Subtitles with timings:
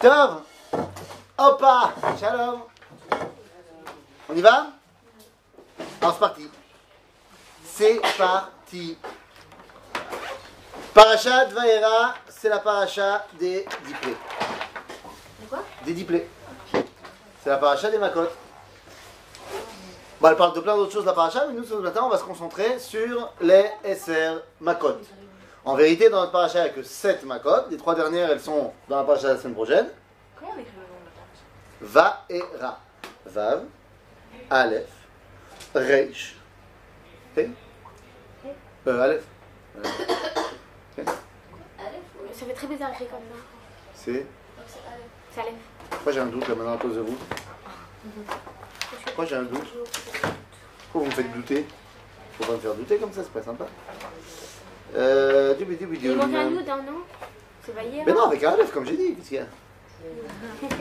[0.00, 0.42] Tov
[1.36, 2.62] Hoppa Shalom
[4.30, 4.68] On y va?
[6.00, 6.48] Alors c'est parti.
[7.64, 8.96] C'est parti.
[10.94, 14.16] Parachat Vaera, c'est la paracha des diplés.
[15.50, 15.62] Quoi?
[15.84, 16.28] Des diplés.
[17.42, 18.32] C'est la paracha des makotes.
[20.18, 22.16] Bon, elle parle de plein d'autres choses la paracha, mais nous ce matin on va
[22.16, 24.96] se concentrer sur les SR makot.
[25.64, 27.68] En vérité, dans notre paracha, il n'y a que 7 makot.
[27.70, 29.86] Les trois dernières, elles sont dans la paracha de la semaine prochaine.
[30.38, 31.42] Comment on écrit le nom de la page
[31.80, 32.80] Va et Ra.
[33.26, 33.64] Vav,
[34.48, 34.88] Aleph,
[35.74, 36.36] Reish,
[37.36, 37.48] He,
[38.86, 39.22] euh, Aleph.
[39.76, 39.82] Euh,
[42.32, 43.36] Ça fait très bizarre écrit comme ça.
[43.94, 44.26] C'est.
[45.34, 45.54] Ça lève.
[45.90, 47.18] Pourquoi j'ai un doute là maintenant à cause de vous?
[49.04, 49.68] Pourquoi j'ai un doute?
[50.90, 51.66] Pourquoi vous me faites douter?
[52.38, 53.66] Faut pas me faire douter comme ça, c'est pas sympa.
[54.96, 55.54] Euh.
[55.54, 57.02] Du du Il manque un yud, hein, non
[57.64, 59.46] C'est pas hier Mais non, avec un Aleph, comme j'ai dit, qu'est-ce qu'il y a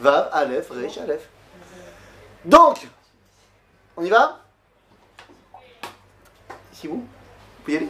[0.00, 1.28] Vav, Aleph, Reish, Aleph.
[2.44, 2.86] Donc,
[3.96, 4.40] on y va?
[6.72, 6.96] Si vous?
[6.96, 7.88] Vous pouvez y aller?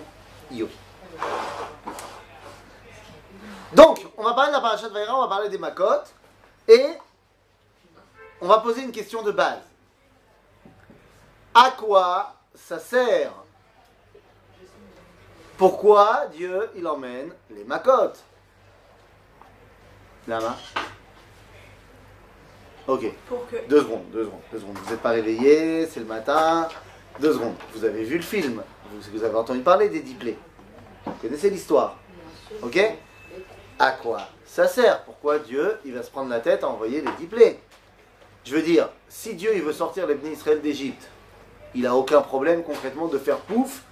[0.50, 0.68] Yo.
[3.72, 6.04] Donc, on va parler de la paracha de Vaïra, on va parler des Makot,
[6.68, 6.90] et
[8.40, 9.62] on va poser une question de base.
[11.54, 13.32] À quoi ça sert
[15.56, 18.12] Pourquoi Dieu, il emmène les Makot
[20.26, 20.56] Lama
[22.86, 23.12] Ok.
[23.28, 23.56] Pour que.
[23.68, 24.78] Deux secondes, deux secondes, deux secondes.
[24.78, 26.68] Vous n'êtes pas réveillé, c'est le matin.
[27.20, 27.54] Deux secondes.
[27.74, 28.62] Vous avez vu le film.
[28.90, 30.36] Vous, vous avez entendu parler des diplés.
[31.06, 31.96] Vous connaissez l'histoire.
[32.62, 32.78] Ok?
[33.78, 35.02] À quoi ça sert?
[35.02, 37.58] Pourquoi Dieu, il va se prendre la tête à envoyer les diplés
[38.44, 41.08] Je veux dire, si Dieu, il veut sortir les bénis Israël d'Égypte,
[41.74, 43.82] il n'a aucun problème concrètement de faire pouf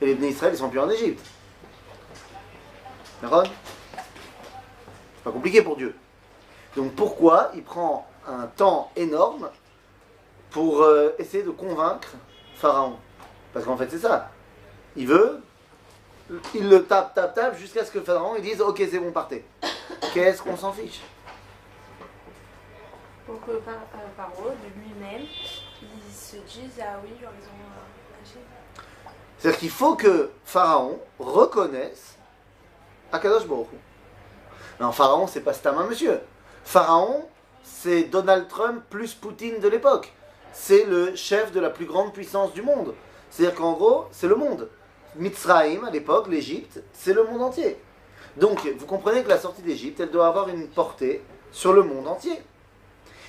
[0.00, 1.24] et les bénis Israël, ils sont plus en Égypte.
[3.22, 3.44] D'accord?
[3.94, 5.94] C'est pas compliqué pour Dieu.
[6.76, 9.50] Donc pourquoi il prend un temps énorme
[10.50, 12.14] pour euh, essayer de convaincre
[12.54, 12.96] Pharaon?
[13.52, 14.30] Parce qu'en fait c'est ça.
[14.96, 15.42] Il veut,
[16.54, 19.44] il le tape, tape, tape jusqu'à ce que Pharaon dise ok c'est bon partez.
[20.14, 21.00] Qu'est-ce qu'on s'en fiche?
[23.26, 23.60] Pour que euh,
[24.16, 25.26] Paro, de lui-même,
[25.82, 27.79] il se dise Ah oui, genre ils ont euh.
[29.40, 32.16] C'est-à-dire qu'il faut que Pharaon reconnaisse
[33.10, 33.68] Akadosh Baruch.
[34.78, 36.20] Non, Pharaon, c'est pas Stam un monsieur.
[36.62, 37.24] Pharaon,
[37.62, 40.12] c'est Donald Trump plus Poutine de l'époque.
[40.52, 42.94] C'est le chef de la plus grande puissance du monde.
[43.30, 44.68] C'est-à-dire qu'en gros, c'est le monde.
[45.16, 47.78] Mitzrayim, à l'époque, l'Égypte, c'est le monde entier.
[48.36, 52.06] Donc, vous comprenez que la sortie d'Égypte, elle doit avoir une portée sur le monde
[52.06, 52.42] entier.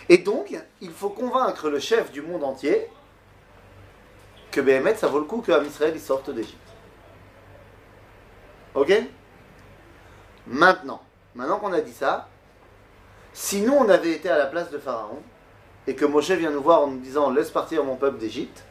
[0.10, 2.90] Et donc, il faut convaincre le chef du monde entier
[4.52, 6.58] que Béhémet, ça vaut le coup qu'Am Israël il sorte d'Égypte.
[8.76, 8.94] Ok?
[10.48, 11.02] Maintenant,
[11.36, 12.28] maintenant qu'on a dit ça,
[13.34, 15.22] si nous on avait été à la place de Pharaon
[15.88, 18.64] et que Moshe vient nous voir en nous disant laisse partir mon peuple d'Égypte,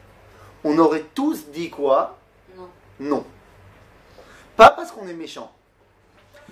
[0.63, 2.17] on aurait tous dit quoi?
[2.55, 2.69] Non.
[2.99, 3.25] Non.
[4.55, 5.51] Pas parce qu'on est méchant.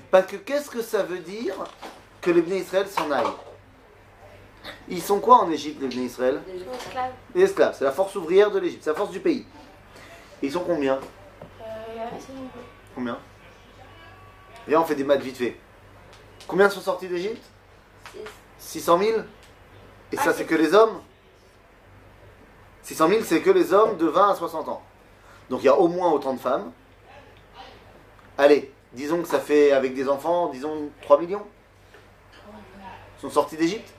[0.10, 1.56] Parce que qu'est-ce que ça veut dire
[2.22, 3.28] que les Israël s'en aillent?
[4.88, 6.42] Ils sont quoi en Égypte, les Bnei Israël
[6.74, 7.12] esclaves.
[7.36, 9.46] Les esclaves, c'est la force ouvrière de l'Égypte, c'est la force du pays.
[10.42, 11.00] Et ils sont combien
[11.62, 11.66] Euh.
[12.96, 13.18] Combien
[14.68, 15.58] Viens, on fait des maths vite fait.
[16.48, 17.44] Combien sont sortis d'Égypte
[18.58, 19.20] 600 000
[20.12, 21.02] Et ça, Ah, c'est c'est- que les hommes
[22.84, 24.82] 600 000, c'est que les hommes de 20 à 60 ans.
[25.50, 26.72] Donc il y a au moins autant de femmes.
[28.38, 31.46] Allez, disons que ça fait, avec des enfants, disons 3 millions.
[33.18, 33.94] Ils sont sortis d'Égypte.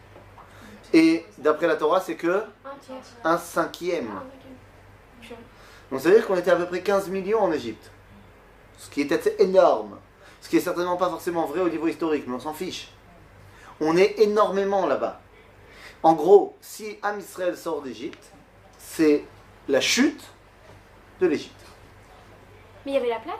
[0.93, 2.43] Et d'après la Torah, c'est que
[3.25, 4.11] Un cinquième.
[4.17, 4.25] Ah.
[5.91, 7.91] Donc ça veut dire qu'on était à peu près 15 millions en Égypte.
[8.78, 9.99] Ce qui assez énorme.
[10.41, 12.93] Ce qui est certainement pas forcément vrai au niveau historique, mais on s'en fiche.
[13.81, 15.21] On est énormément là-bas.
[16.03, 18.25] En gros, si Am Israël sort d'Égypte,
[18.78, 19.25] c'est
[19.69, 20.25] la chute
[21.21, 21.55] de l'Égypte.
[22.87, 23.37] Mais il y avait la place?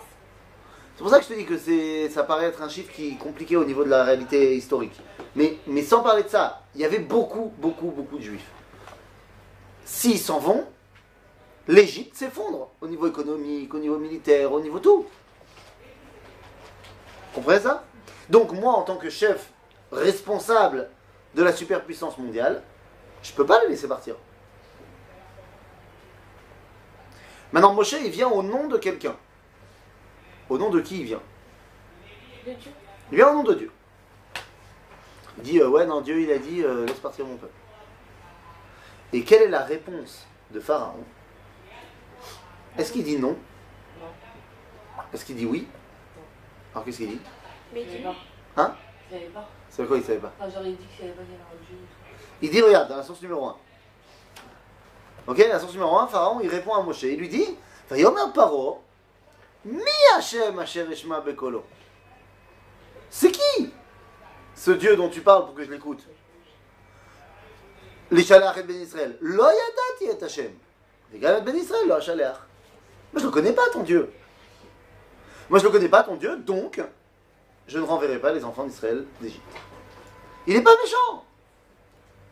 [0.95, 3.17] C'est pour ça que je te dis que ça paraît être un chiffre qui est
[3.17, 5.01] compliqué au niveau de la réalité historique.
[5.35, 8.51] Mais, mais sans parler de ça, il y avait beaucoup, beaucoup, beaucoup de juifs.
[9.85, 10.67] S'ils s'en vont,
[11.67, 15.07] l'Égypte s'effondre au niveau économique, au niveau militaire, au niveau tout.
[17.33, 17.85] Vous comprenez ça?
[18.29, 19.51] Donc moi, en tant que chef
[19.91, 20.89] responsable
[21.35, 22.63] de la superpuissance mondiale,
[23.23, 24.15] je peux pas les laisser partir.
[27.53, 29.17] Maintenant, Moshe, il vient au nom de quelqu'un.
[30.49, 31.23] Au nom de qui il vient?
[32.47, 33.71] Il vient au nom de Dieu.
[35.39, 37.53] Il dit, euh, ouais, non, Dieu, il a dit, euh, laisse partir mon peuple.
[39.13, 41.05] Et quelle est la réponse de Pharaon?
[42.79, 43.37] Est-ce qu'il dit non?
[45.13, 45.67] Est-ce qu'il dit oui?
[46.73, 47.21] Alors qu'est-ce qu'il dit?
[47.75, 48.15] Mais il dit Non.
[48.57, 48.75] Hein?
[49.09, 49.49] Je savais pas.
[49.69, 50.33] C'est quoi il savait pas?
[50.39, 51.77] Enfin, j'aurais dit savais pas qu'il y avait un dieu.
[52.43, 53.57] Il dit, regarde, dans la source numéro 1.
[55.27, 57.03] Ok, la source numéro 1, Pharaon, il répond à Moshe.
[57.03, 57.57] Il lui dit,
[57.89, 58.83] Vayomer Paro,
[59.65, 59.81] Mi
[60.17, 61.65] Hashem Asher Eshma Bekolo.
[64.61, 66.07] Ce Dieu dont tu parles pour que je l'écoute
[68.11, 69.17] Les Shalach et Ben Israël.
[69.23, 70.53] Lo yadati et Hashem.
[71.11, 71.95] Les Galat Ben Israël, lo.
[71.95, 72.35] Moi
[73.17, 74.13] je ne connais pas ton Dieu.
[75.49, 76.79] Moi je ne connais pas ton Dieu, donc
[77.69, 79.41] je ne renverrai pas les enfants d'Israël d'Égypte.
[80.47, 81.25] Il n'est pas méchant.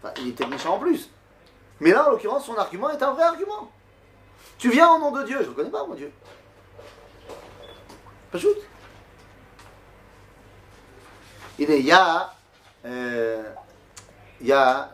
[0.02, 1.08] Enfin, il était méchant en plus.
[1.80, 3.72] Mais là, en l'occurrence, son argument est un vrai argument.
[4.58, 6.12] Tu viens au nom de Dieu, je ne le connais pas, mon Dieu.
[8.30, 8.38] Pas.
[11.58, 12.32] Il y a,
[14.40, 14.90] il y a,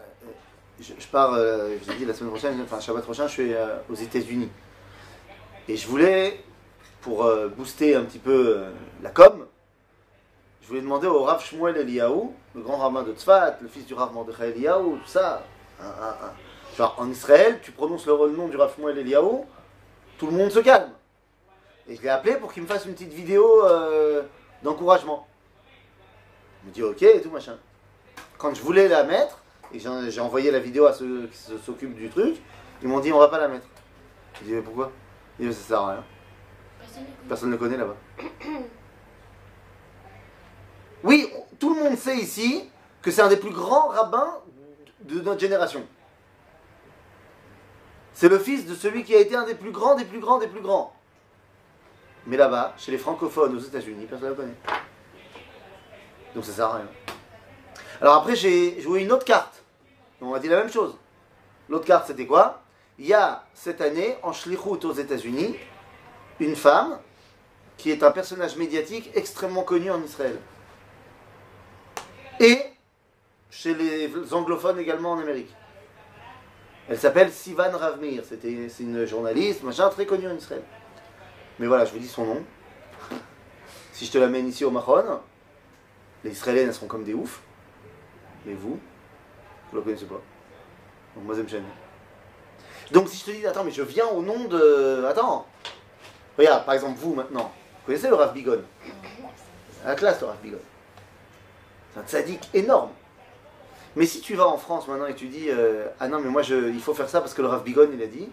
[0.80, 3.52] je, pars, euh, je vous ai dit la semaine prochaine, enfin Shabbat prochain, je suis
[3.54, 4.50] euh, aux États-Unis.
[5.68, 6.42] Et je voulais,
[7.02, 8.64] pour euh, booster un petit peu
[9.02, 9.46] la com,
[10.62, 13.92] je voulais demander au Rav Shmuel Eliyahu, le grand rabbin de Tzfat, le fils du
[13.94, 15.42] Rav Mordechai Eliyahu, tout ça.
[15.80, 16.32] un- un- un-
[16.78, 19.42] Genre en Israël, tu prononces le nom du Rav Shmuel Eliyahu,
[20.18, 20.90] tout le monde se calme.
[21.86, 23.62] Et je l'ai appelé pour qu'il me fasse une petite vidéo
[24.62, 25.26] d'encouragement.
[26.66, 27.56] Me dit ok et tout machin.
[28.38, 32.08] Quand je voulais la mettre, et j'ai envoyé la vidéo à ceux qui s'occupent du
[32.08, 32.36] truc,
[32.82, 33.66] ils m'ont dit on va pas la mettre.
[34.40, 34.92] Je dis mais pourquoi?
[35.38, 36.04] Il dit ça sert à rien.
[37.28, 37.96] Personne ne le connaît là-bas.
[41.02, 42.66] Oui, tout le monde sait ici
[43.02, 44.38] que c'est un des plus grands rabbins
[45.00, 45.86] de notre génération.
[48.14, 50.38] C'est le fils de celui qui a été un des plus grands, des plus grands,
[50.38, 50.94] des plus grands.
[52.26, 54.54] Mais là-bas, chez les francophones aux États-Unis, personne ne le connaît.
[56.34, 56.88] Donc ça sert à rien.
[58.00, 59.62] Alors après, j'ai joué une autre carte.
[60.20, 60.96] On m'a dit la même chose.
[61.68, 62.62] L'autre carte, c'était quoi?
[62.98, 65.56] Il y a cette année, en Shlichut aux États-Unis,
[66.40, 66.98] une femme
[67.76, 70.38] qui est un personnage médiatique extrêmement connu en Israël.
[72.40, 72.60] Et
[73.50, 75.54] chez les anglophones également en Amérique.
[76.88, 78.22] Elle s'appelle Sivan Ravmir.
[78.28, 78.42] C'est
[78.80, 80.62] une journaliste, machin, très connue en Israël.
[81.58, 82.44] Mais voilà, je vous dis son nom.
[83.92, 85.20] Si je te l'amène ici au Mahon,
[86.24, 87.40] les Israéliennes elles seront comme des oufs.
[88.46, 88.78] Mais vous,
[89.70, 90.20] vous la connaissez pas.
[91.14, 91.64] Donc moi, j'aime
[92.90, 95.04] Donc si je te dis, attends, mais je viens au nom de.
[95.08, 95.46] Attends.
[96.36, 97.52] Regarde, par exemple, vous maintenant.
[97.80, 98.62] Vous connaissez le Rav Bigon?
[99.84, 100.58] La classe, le Rav Bigon.
[101.92, 102.90] C'est un tzaddik énorme.
[103.96, 106.42] Mais si tu vas en France maintenant et tu dis euh, Ah non, mais moi
[106.42, 108.28] je, il faut faire ça parce que le Rav Bigon il a dit.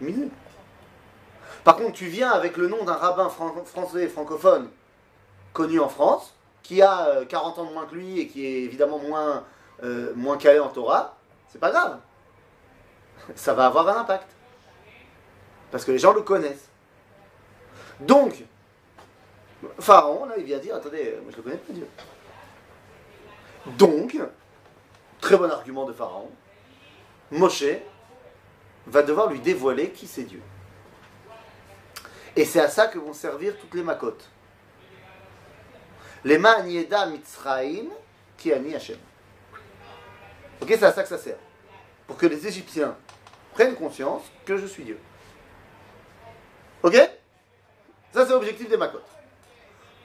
[0.00, 0.28] Misé.
[1.62, 4.68] Par contre, tu viens avec le nom d'un rabbin fran- français francophone
[5.56, 8.62] connu en France, qui a euh, 40 ans de moins que lui et qui est
[8.62, 9.44] évidemment moins,
[9.82, 11.16] euh, moins calé en Torah,
[11.48, 11.98] c'est pas grave.
[13.34, 14.28] Ça va avoir un impact.
[15.70, 16.68] Parce que les gens le connaissent.
[18.00, 18.44] Donc,
[19.80, 21.88] Pharaon, là, il vient dire, attendez, euh, moi je le connais pas Dieu.
[23.78, 24.18] Donc,
[25.20, 26.30] très bon argument de Pharaon,
[27.30, 27.64] Moshe
[28.86, 30.42] va devoir lui dévoiler qui c'est Dieu.
[32.36, 34.28] Et c'est à ça que vont servir toutes les makotes.
[36.26, 37.86] Les Ma'anieda Mitzraim
[38.36, 38.98] qui ani Hashem.
[40.60, 41.36] Ok, c'est à ça que ça sert.
[42.08, 42.96] Pour que les Égyptiens
[43.54, 44.98] prennent conscience que je suis Dieu.
[46.82, 46.94] Ok?
[48.12, 49.06] Ça, c'est l'objectif des makotes.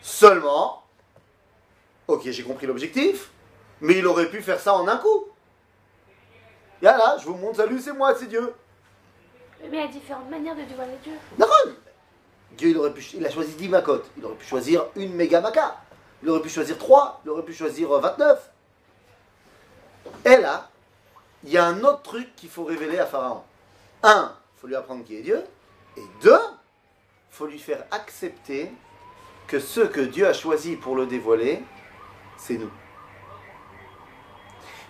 [0.03, 0.83] Seulement,
[2.07, 3.31] ok, j'ai compris l'objectif,
[3.79, 5.25] mais il aurait pu faire ça en un coup.
[6.84, 8.53] Et là, je vous montre, salut, c'est moi, c'est Dieu.
[9.60, 11.13] Mais il y a différentes manières de dévoiler Dieu.
[11.39, 11.65] D'accord
[12.51, 14.12] Dieu, il, aurait pu, il a choisi 10 macotes.
[14.19, 15.81] Il aurait pu choisir une méga maca.
[16.23, 17.21] Il aurait pu choisir 3.
[17.25, 18.51] Il aurait pu choisir euh, 29.
[20.25, 20.69] Et là,
[21.43, 23.43] il y a un autre truc qu'il faut révéler à Pharaon.
[24.03, 25.43] Un, il faut lui apprendre qui est Dieu.
[25.97, 28.71] Et deux, il faut lui faire accepter
[29.47, 31.63] que ce que Dieu a choisi pour le dévoiler,
[32.37, 32.71] c'est nous.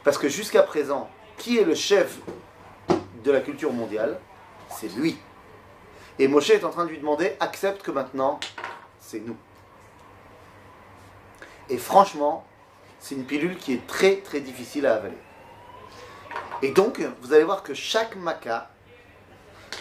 [0.03, 2.19] Parce que jusqu'à présent, qui est le chef
[3.23, 4.19] de la culture mondiale?
[4.69, 5.17] C'est lui.
[6.19, 8.39] Et Moshe est en train de lui demander, accepte que maintenant,
[9.00, 9.38] c'est nous.
[11.72, 12.44] Et franchement,
[13.00, 15.18] c'est une pilule qui est très très difficile à avaler.
[16.62, 18.70] Et donc, vous allez voir que chaque maca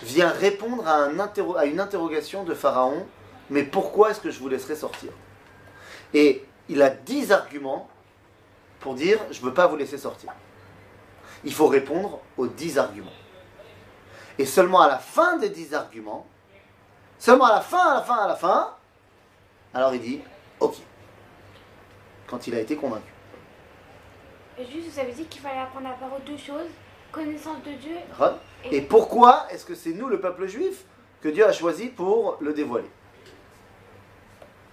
[0.04, 1.08] vient répondre à,
[1.58, 3.04] à une interrogation de Pharaon,
[3.50, 5.10] mais pourquoi est-ce que je vous laisserai sortir?
[6.14, 7.88] Et il a 10 arguments
[8.78, 10.32] pour dire, je ne veux pas vous laisser sortir.
[11.42, 13.10] Il faut répondre aux 10 arguments.
[14.38, 16.24] Et seulement à la fin des 10 arguments,
[17.18, 18.74] seulement à la fin, à la fin, à la fin,
[19.74, 20.20] alors il dit,
[20.60, 20.76] ok.
[22.30, 23.12] Quand il a été convaincu.
[24.56, 26.70] Et juste, vous avez dit qu'il fallait apprendre à part deux choses
[27.10, 27.96] connaissance de Dieu.
[28.08, 28.38] D'accord
[28.70, 30.84] Et pourquoi est-ce que c'est nous, le peuple juif,
[31.20, 32.90] que Dieu a choisi pour le dévoiler?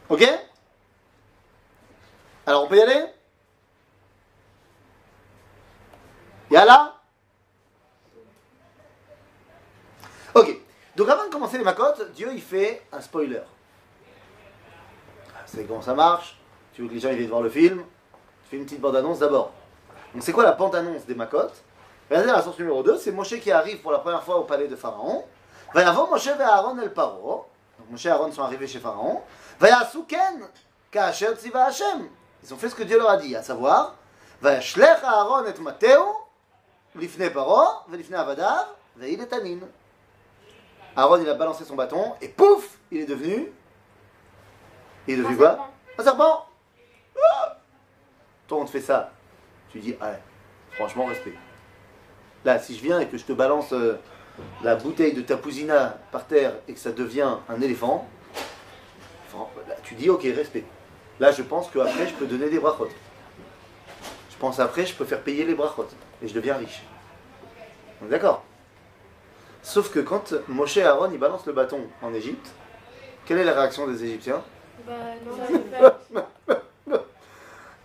[0.10, 0.24] Ok?
[2.46, 3.06] Alors on peut y aller?
[6.50, 6.94] Yalla
[10.34, 10.56] Ok.
[10.96, 13.42] Donc avant de commencer les macotes, Dieu il fait un spoiler.
[15.46, 16.38] C'est comment ça marche
[16.78, 17.84] Tu veux que les gens viennent voir le film?
[18.44, 19.52] Tu fais une petite bande-annonce d'abord.
[20.14, 21.64] Donc c'est quoi la bande-annonce des macotes
[22.08, 24.68] Regardez la source numéro 2, c'est Moshe qui arrive pour la première fois au palais
[24.68, 25.26] de Pharaon.
[25.74, 27.48] Va avant Moshe et Aaron el Paro.
[27.80, 29.24] Donc Moshe et Aaron sont arrivés chez Pharaon.
[29.60, 30.48] Va Ken
[30.92, 32.10] Kaasher Tziva Hashem.
[32.44, 33.96] Ils ont fait ce que Dieu leur a dit, à savoir
[34.40, 36.16] Va Shlech Aaron et Mateo,
[36.94, 37.60] Lifne Paro,
[37.92, 38.68] Lifne Avadav,
[38.98, 39.62] Veil et Tanin.
[40.96, 43.52] Aaron il a balancé son bâton et pouf, il est devenu.
[45.08, 45.70] Il est devenu quoi?
[45.98, 46.47] Un serpent
[47.24, 47.58] Ah
[48.48, 49.12] Toi on te fait ça.
[49.70, 50.20] Tu dis, ouais,
[50.72, 51.34] franchement respect.
[52.46, 54.00] Là, si je viens et que je te balance euh,
[54.64, 58.08] la bouteille de Tapuzina par terre et que ça devient un éléphant,
[59.68, 60.64] là, tu dis, ok, respect.
[61.20, 62.90] Là, je pense qu'après, je peux donner des brachot.
[64.30, 65.88] Je pense après, je peux faire payer les brachot.
[66.22, 66.84] Et je deviens riche.
[68.02, 68.44] On est D'accord?
[69.64, 72.48] Sauf que quand Moshe et Aaron, ils balancent le bâton en Égypte,
[73.26, 74.42] quelle est la réaction des Égyptiens?
[74.86, 74.94] Bah
[75.26, 76.22] non.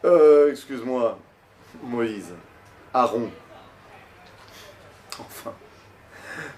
[0.06, 1.18] Euh, excuse-moi,
[1.84, 2.34] Moïse,
[2.94, 3.30] Aaron.
[5.20, 5.54] Enfin,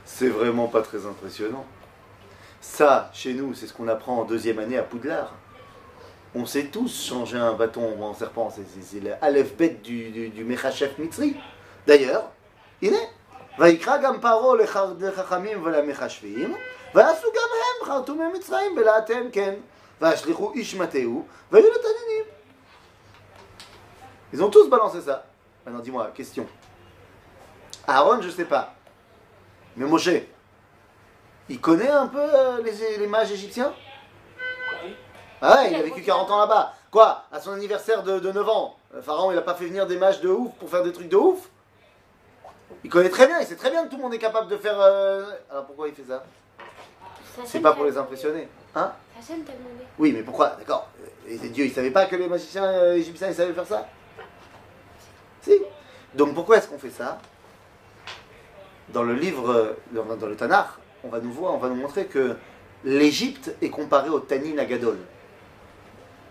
[0.05, 1.65] c'est vraiment pas très impressionnant.
[2.62, 5.33] Ça, chez nous, c'est ce qu'on apprend en deuxième année à Poudlard.
[6.36, 8.50] On sait tous changer un bâton en serpent.
[8.50, 11.36] C'est- C'est c'est le Aleph Bet du, du, du Mechachef Mitzri.
[11.88, 12.29] D'ailleurs,
[12.81, 13.09] il est.
[13.59, 16.55] ויקרא גם פרעה לח- לחכמים ולמחשבים,
[16.95, 19.53] ועשו גם הם חרטומי מצרים בלעתם כן,
[20.01, 22.24] והשליכו איש מטהו, והיו לתנינים.
[24.34, 25.24] Ils ont tous balancé ça.
[25.64, 26.44] Maintenant, dis-moi, question.
[27.86, 28.74] Aaron, je sais pas.
[29.76, 30.10] Mais Moshe,
[31.48, 33.72] il connaît un peu euh, les, les mages égyptiens?
[35.40, 36.72] Ah ouais, il a vécu 40 ans là-bas.
[36.90, 39.86] Quoi À son anniversaire de, de 9 ans, euh, Pharaon, il a pas fait venir
[39.86, 41.48] des mages de ouf pour faire des trucs de ouf?
[42.82, 44.56] Il connaît très bien, il sait très bien que tout le monde est capable de
[44.56, 44.80] faire...
[44.80, 46.24] euh, Alors pourquoi il fait ça?
[47.44, 48.48] C'est pas pour les impressionner.
[48.74, 48.90] Hein?
[49.96, 50.56] Oui, mais pourquoi?
[50.58, 50.88] D'accord.
[51.28, 53.86] Et Dieu, il savait pas que les magiciens euh, égyptiens, ils savaient faire ça?
[55.44, 55.60] Si.
[56.14, 57.18] Donc pourquoi est-ce qu'on fait ça?
[58.90, 60.68] Dans le livre, euh, dans, le Tanakh,
[61.02, 62.36] on va nous voir, on va nous montrer que
[62.84, 64.98] l'Égypte est comparée au Tanin Agadol.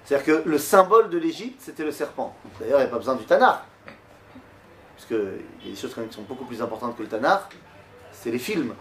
[0.04, 2.36] C'est-à-dire que le symbole de l'Égypte, c'était le serpent.
[2.60, 3.60] D'ailleurs, il n'y a pas besoin du Tanakh.
[4.96, 5.18] Parce qu'il
[5.66, 7.56] y a des choses qui sont beaucoup plus importantes que le Tanakh.
[8.12, 8.74] C'est les films.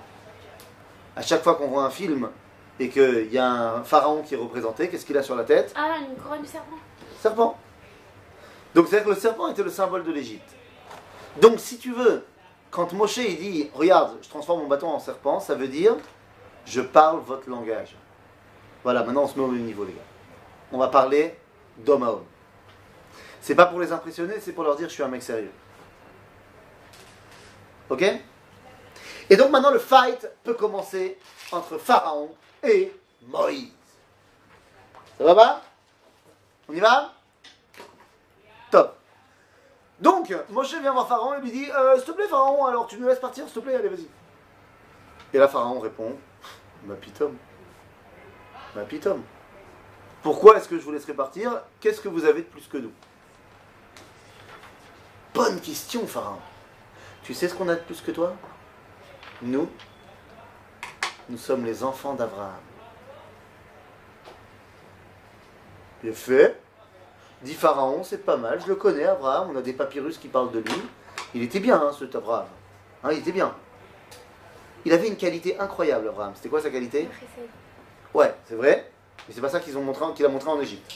[1.16, 2.28] À chaque fois qu'on voit un film
[2.78, 5.72] et qu'il y a un pharaon qui est représenté, qu'est-ce qu'il a sur la tête?
[5.76, 6.76] Ah, une couronne serpent.
[7.20, 7.58] Serpent.
[8.74, 10.50] Donc c'est-à-dire que le serpent était le symbole de l'Égypte.
[11.40, 12.24] Donc si tu veux,
[12.70, 15.96] quand Moshe il dit Regarde, je transforme mon bâton en serpent, ça veut dire
[16.64, 17.96] Je parle votre langage.
[18.82, 20.00] Voilà, maintenant on se met au même niveau, les gars.
[20.72, 21.38] On va parler
[21.78, 22.24] d'homme à homme.
[23.40, 25.52] C'est pas pour les impressionner, c'est pour leur dire Je suis un mec sérieux.
[27.90, 28.04] Ok?
[29.28, 31.18] Et donc maintenant le fight peut commencer
[31.52, 32.92] entre Pharaon et
[33.26, 33.68] Moïse.
[35.18, 35.62] Ça va pas?
[36.68, 37.12] On y va?
[38.72, 38.96] Top.
[40.00, 42.96] Donc, Moshe vient voir Pharaon et lui dit Euh, S'il te plaît, Pharaon, alors tu
[42.98, 44.08] nous laisses partir, s'il te plaît, allez, vas-y.
[45.34, 46.16] Et là, Pharaon répond
[46.86, 47.36] Ma pitom.
[48.74, 49.22] Ma pitom.
[50.22, 51.60] Pourquoi est-ce que je vous laisserai partir?
[51.80, 52.92] Qu'est-ce que vous avez de plus que nous?
[55.34, 56.40] Bonne question, Pharaon.
[57.22, 58.34] Tu sais ce qu'on a de plus que toi?
[59.42, 59.68] Nous,
[61.28, 62.60] nous sommes les enfants d'Abraham.
[66.02, 66.60] Bien fait.
[67.42, 70.52] Dit Pharaon, c'est pas mal, je le connais, Abraham, on a des papyrus qui parlent
[70.52, 70.82] de lui.
[71.34, 72.46] Il était bien, hein, cet Abraham.
[73.02, 73.52] Hein, il était bien.
[74.84, 76.32] Il avait une qualité incroyable, Abraham.
[76.37, 77.08] C'était quoi sa qualité.
[78.14, 78.90] Ouais, c'est vrai,
[79.26, 80.92] mais c'est pas ça qu'ils ont montré, qu'il a montré en Égypte.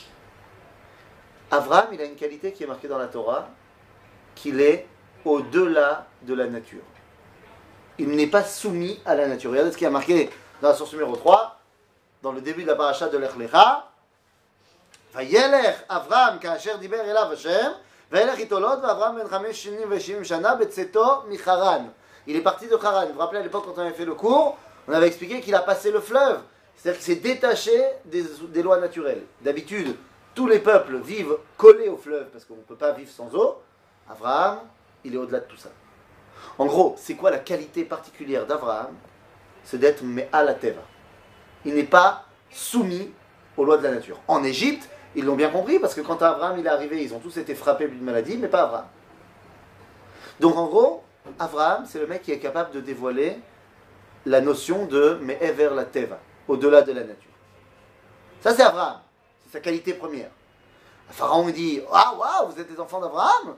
[1.51, 3.49] Abraham, il a une qualité qui est marquée dans la Torah,
[4.35, 4.87] qu'il est
[5.25, 6.83] au-delà de la nature.
[7.99, 9.51] Il n'est pas soumis à la nature.
[9.51, 11.59] Regardez ce qui est marqué dans la source numéro 3,
[12.23, 13.91] dans le début de la paracha de l'Echlecha.
[15.16, 17.72] וילך אברהם כאשר דיבר אליו השם,
[18.12, 21.88] וילך איתו לוט ואברהם בן חמש שנים ושבעים שנה בצאתו מחרן.
[22.28, 23.08] Il est parti de Haran.
[23.08, 25.56] Vous vous rappelez à l'époque quand on avait fait le cours, on avait expliqué qu'il
[25.56, 26.40] a passé le fleuve.
[26.76, 27.72] C'est-à-dire qu'il s'est détaché
[28.06, 29.24] des, des lois naturelles.
[29.42, 29.96] D'habitude,
[30.34, 33.62] tous les peuples vivent collés au fleuve parce qu'on ne peut pas vivre sans eau.
[34.10, 34.60] Abraham,
[35.04, 35.70] il est au-delà de tout ça.
[36.58, 38.96] En gros, c'est quoi la qualité particulière d'Abraham
[39.64, 40.82] C'est d'être à la teva.
[41.66, 43.12] Il n'est pas soumis
[43.58, 44.20] aux lois de la nature.
[44.28, 47.19] En Égypte, ils l'ont bien compris parce que quand Abraham il est arrivé, ils ont
[47.19, 48.87] tous été frappés d'une maladie, mais pas Abraham.
[50.41, 51.03] Donc en gros,
[51.39, 53.39] Abraham, c'est le mec qui est capable de dévoiler
[54.27, 55.39] la notion de mais
[55.75, 57.31] la teva, au-delà de la nature.
[58.43, 59.01] Ça c'est Abraham,
[59.45, 60.29] c'est sa qualité première.
[61.09, 63.57] Pharaon il dit Ah, waouh, vous êtes des enfants d'Abraham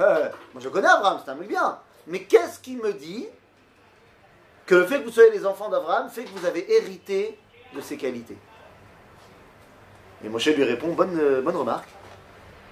[0.00, 1.78] Euh, Moi je connais Abraham, c'est un mec bien.
[2.06, 3.26] Mais qu'est-ce qui me dit
[4.64, 7.38] que le fait que vous soyez les enfants d'Abraham fait que vous avez hérité
[7.74, 8.38] de ses qualités?
[10.24, 11.88] Et Moshe lui répond Bonne, euh, bonne remarque.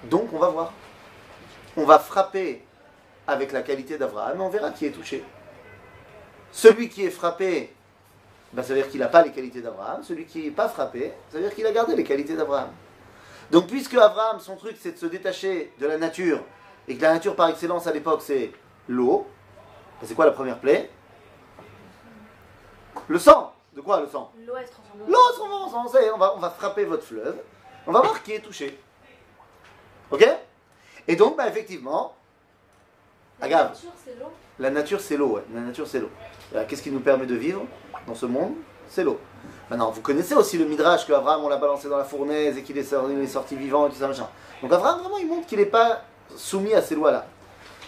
[0.04, 0.73] Donc on va voir.
[1.76, 2.64] On va frapper
[3.26, 5.23] avec la qualité d'Abraham et on verra qui est touché.
[6.50, 7.73] Celui qui est frappé,
[8.52, 10.02] ben, ça veut dire qu'il n'a pas les qualités d'Abraham.
[10.02, 12.71] Celui qui n'est pas frappé, ça veut dire qu'il a gardé les qualités d'Abraham.
[13.50, 16.40] Donc puisque Abraham, son truc, c'est de se détacher de la nature,
[16.88, 18.52] et que la nature par excellence à l'époque, c'est
[18.88, 19.26] l'eau,
[20.00, 20.90] ben, c'est quoi la première plaie?
[23.09, 23.51] Le sang.
[23.75, 26.05] De quoi le sang L'eau se transforme en L'eau se transforme en sang, ça y
[26.07, 27.37] est, on va, on va frapper votre fleuve.
[27.87, 28.79] On va voir qui est touché.
[30.11, 30.26] Ok?
[31.09, 32.14] Et donc, bah, effectivement,
[33.41, 33.71] La Agave.
[33.73, 34.26] nature, c'est l'eau.
[34.59, 35.29] la nature c'est l'eau.
[35.37, 35.45] ouais.
[35.55, 36.11] La nature c'est l'eau.
[36.55, 37.62] Euh, Qu'est-ce qui nous permet de vivre
[38.07, 38.55] dans ce monde?
[38.88, 39.19] C'est l'eau.
[39.71, 42.62] Maintenant, vous connaissez aussi le midrash que Abraham on l'a balancé dans la fournaise et
[42.62, 44.29] qu'il est, sorti- il est sorti vivant et tout ça machin.
[44.61, 46.02] Donc Abraham vraiment il montre qu'il n'est pas
[46.37, 47.25] soumis à ces lois-là.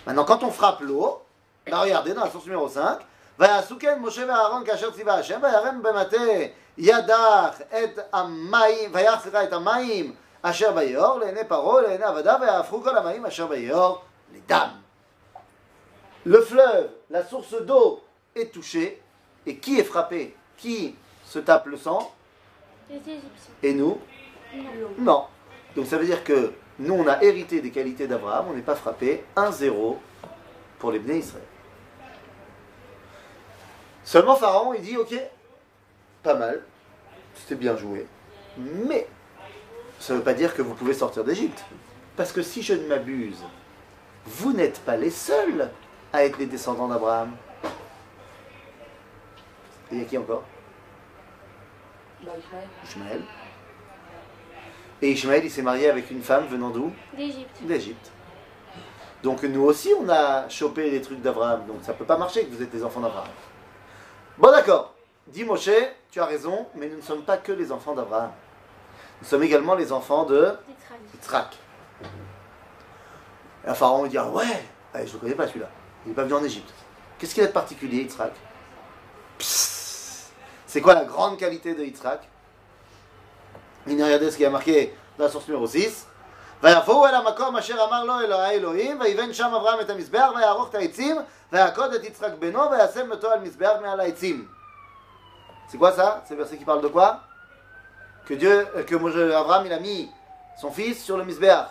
[0.06, 1.20] Maintenant, quand on frappe l'eau,
[1.70, 2.98] bah, regardez dans la source numéro 5,
[3.39, 6.17] ויעשוקן משה ואהרון כאשר ציווה השם וירם במטה
[6.77, 13.25] ידך את המים ויחסך את המים אשר ביאור לעיני פרעה לעיני עבדיו ויהפכו כל המים
[13.25, 14.01] אשר ביאור
[14.33, 14.69] לדם.
[16.25, 18.03] Le fleuve, la source d'eau
[18.35, 19.01] est touchée
[19.45, 22.11] et qui est frappé Qui se tape le sang
[22.89, 23.53] Les Égyptiens.
[23.63, 23.99] Et nous
[24.53, 24.91] L'eau.
[24.97, 25.25] Non.
[25.75, 28.75] Donc ça veut dire que nous on a hérité des qualités d'Abraham, on n'est pas
[28.75, 29.23] frappé.
[29.35, 29.97] 1-0
[30.77, 31.43] pour les Bnei Israël.
[34.04, 35.14] Seulement Pharaon, il dit ok,
[36.22, 36.62] pas mal,
[37.34, 38.06] c'était bien joué,
[38.58, 39.08] mais
[39.98, 41.64] ça ne veut pas dire que vous pouvez sortir d'Égypte.
[42.16, 43.42] Parce que si je ne m'abuse,
[44.26, 45.70] vous n'êtes pas les seuls
[46.12, 47.34] à être les descendants d'Abraham.
[49.90, 50.44] Et il y a qui encore?
[52.84, 53.22] Ishmaël.
[55.02, 56.92] Et Ishmaël, il s'est marié avec une femme venant d'où?
[57.16, 57.62] D'Égypte.
[57.62, 58.10] D'Égypte.
[59.22, 61.66] Donc nous aussi, on a chopé les trucs d'Abraham.
[61.66, 63.28] Donc ça peut pas marcher que vous êtes les enfants d'Abraham.
[64.37, 64.93] Bon d'accord.
[65.27, 65.69] Dis Moshe,
[66.11, 68.31] tu as raison, mais nous ne sommes pas que les enfants d'Abraham.
[69.21, 70.99] Nous sommes également les enfants de Yitzhak.
[71.13, 71.57] Yitzhak.
[73.65, 74.63] Et un pharaon il dit ah ouais,
[74.95, 75.69] Eh, je ne connais pas celui-là.
[76.05, 76.73] Il n'est pas venu en Égypte.
[77.17, 78.33] Qu'est-ce qu'il a de particulier, Yitzhak
[79.37, 80.31] Psst.
[80.65, 82.27] C'est quoi la grande qualité de Yitzhak
[83.85, 86.05] Venez regarder ce qui a marqué dans la source numéro 6.
[86.63, 90.75] ויבואו אל המקום אשר אמר לו אלוהי האלוהים, ויבן שם אברהם את המזבח, ויערוך את
[90.75, 91.15] העצים,
[95.68, 96.22] c'est quoi ça?
[96.26, 97.20] C'est le verset qui parle de quoi?
[98.26, 100.10] Que Dieu, euh, que il a mis
[100.60, 101.68] son fils sur le misbeach.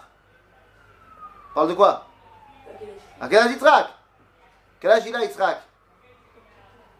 [1.53, 2.05] Parle de quoi?
[3.19, 3.39] À quel
[4.79, 5.61] Quel âge il a Yitzhak?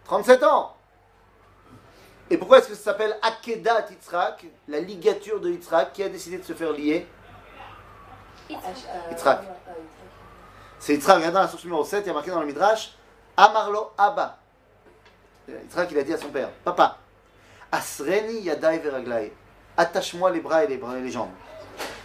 [0.06, 0.76] 37 ans.
[2.30, 6.38] Et pourquoi est-ce que ça s'appelle Akedat Yitzhak, la ligature de Yitzhak, qui a décidé
[6.38, 7.08] de se faire lier?
[8.50, 9.40] Yitzhak.
[9.40, 10.03] Euh, euh,
[10.84, 12.94] c'est Yitzhak, regardez dans la source numéro 7, il y a marqué dans le Midrash
[13.38, 14.38] Amarlo Abba.
[15.48, 16.98] Yitzhak, il a dit à son père Papa,
[17.72, 19.32] Asreni Yadai Veraglai,
[19.78, 21.30] attache-moi les bras et les, jambes.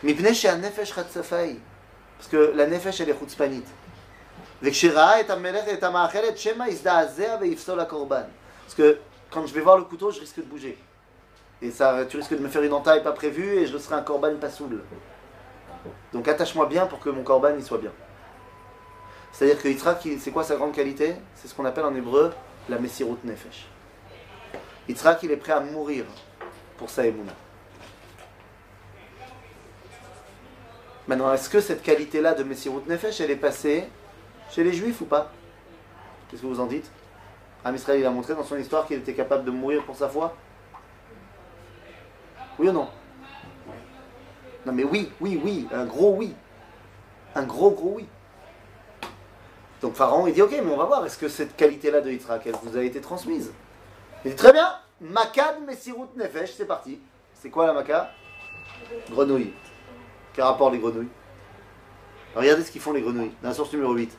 [0.04, 3.66] Mipne chez parce que la Nefesh, elle est chutzpanite.
[4.62, 4.90] Et
[5.28, 6.66] Amelech et Amachelet, Shema
[7.84, 8.26] Korban.
[8.62, 9.00] Parce que
[9.32, 10.78] quand je vais voir le couteau, je risque de bouger.
[11.62, 14.02] Et ça, tu risques de me faire une entaille pas prévue et je serai un
[14.02, 14.84] corban pas soule.
[16.12, 17.90] Donc attache-moi bien pour que mon corban y soit bien.
[19.32, 21.14] C'est-à-dire que Yitzhak, c'est quoi sa grande qualité?
[21.34, 22.32] C'est ce qu'on appelle en hébreu
[22.68, 23.68] la Messirut Nefesh.
[24.88, 26.04] Yitzhak, il est prêt à mourir
[26.76, 27.32] pour sa émouna.
[31.06, 33.88] Maintenant, est-ce que cette qualité-là de Messirut Nefesh, elle est passée
[34.50, 35.32] chez les Juifs ou pas?
[36.28, 36.90] Qu'est-ce que vous en dites?
[37.64, 40.08] Am Israël, il a montré dans son histoire qu'il était capable de mourir pour sa
[40.08, 40.34] foi?
[42.58, 42.88] Oui ou non?
[44.66, 46.34] Non mais oui, oui, oui, un gros oui.
[47.34, 48.06] Un gros, gros oui.
[49.80, 52.46] Donc Pharaon, il dit, ok, mais on va voir, est-ce que cette qualité-là de Yitzhak,
[52.46, 53.52] elle vous a été transmise?
[54.24, 54.68] Il dit, très bien,
[55.00, 57.00] Makad Messirut Nefesh, c'est parti.
[57.34, 58.10] C'est quoi la Maka
[59.10, 59.52] Grenouille.
[60.32, 61.08] Quel rapport les grenouilles?
[62.34, 64.16] Regardez ce qu'ils font les grenouilles, dans la source numéro 8.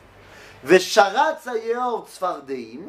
[0.64, 2.80] Vesharat Sayor Tzfardeim,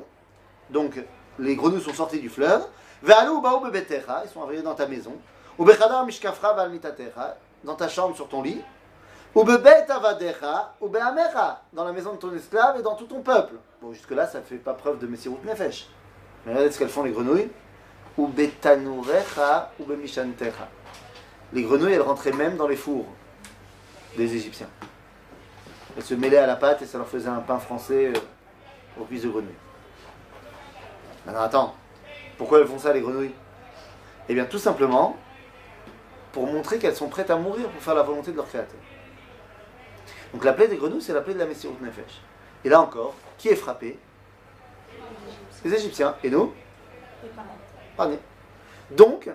[0.69, 0.99] donc
[1.39, 2.65] les grenouilles sont sorties du fleuve.
[3.03, 5.13] Ve'alu ba'u bebetecha, ils sont arrivés dans ta maison.
[5.57, 8.62] Ou bechadar mishkafra ba'al mitatecha, dans ta chambre sur ton lit.
[9.34, 13.56] Ou avadecha, ou dans la maison de ton esclave et dans tout ton peuple.
[13.82, 15.88] Bon, jusque-là, ça ne fait pas preuve de Messirut Nefesh.
[16.46, 17.50] Mais regardez ce qu'elles font les grenouilles.
[18.17, 20.67] Ou betanurecha, ou bemishantecha.
[21.54, 23.06] Les grenouilles, elles rentraient même dans les fours
[24.17, 24.70] des Égyptiens.
[25.96, 29.06] Elles se mêlaient à la pâte et ça leur faisait un pain français euh, aux
[29.06, 29.52] cuisses de grenouilles.
[31.26, 31.76] Maintenant, attends.
[32.38, 33.34] Pourquoi elles font ça, les grenouilles?
[34.28, 35.15] Eh bien, tout simplement
[36.34, 38.80] pour montrer qu'elles sont prêtes à mourir pour faire la volonté de leur créateur.
[40.34, 42.22] Donc la plaie des grenouilles, c'est la plaie de la Messirut Nefesh.
[42.63, 43.98] Et là encore, qui est frappé?
[45.63, 46.15] Les Égyptiens.
[46.24, 46.54] Et nous?
[47.96, 48.17] Pardon.
[48.91, 49.30] Donc,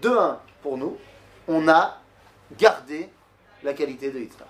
[0.00, 0.96] 2-1 pour nous,
[1.48, 1.98] on a
[2.56, 3.08] gardé
[3.62, 4.46] la qualité de Yitzhak.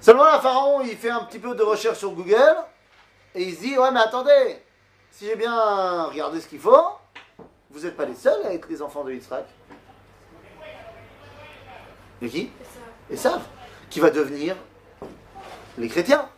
[0.00, 2.56] Seulement, la pharaon, il fait un petit peu de recherche sur Google
[3.34, 4.62] et il se dit Ouais, mais attendez,
[5.10, 6.84] si j'ai bien regardé ce qu'il faut,
[7.70, 9.46] vous n'êtes pas les seuls à être les enfants de Yitzhak.
[12.20, 12.50] Et qui?
[13.10, 13.46] Et savent
[13.94, 14.56] qui va devenir
[15.78, 16.28] les chrétiens.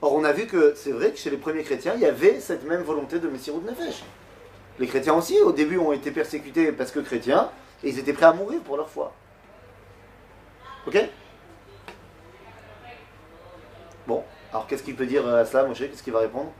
[0.00, 2.40] Or, on a vu que c'est vrai que chez les premiers chrétiens, il y avait
[2.40, 4.04] cette même volonté de Messirut Nefesh.
[4.78, 7.50] Les chrétiens aussi, au début, ont été persécutés parce que chrétiens,
[7.84, 9.12] et ils étaient prêts à mourir pour leur foi.
[10.86, 10.96] Ok?
[14.06, 15.80] Bon, alors qu'est-ce qu'il peut dire à cela, Moshe?
[15.80, 16.52] Qu'est-ce qu'il va répondre?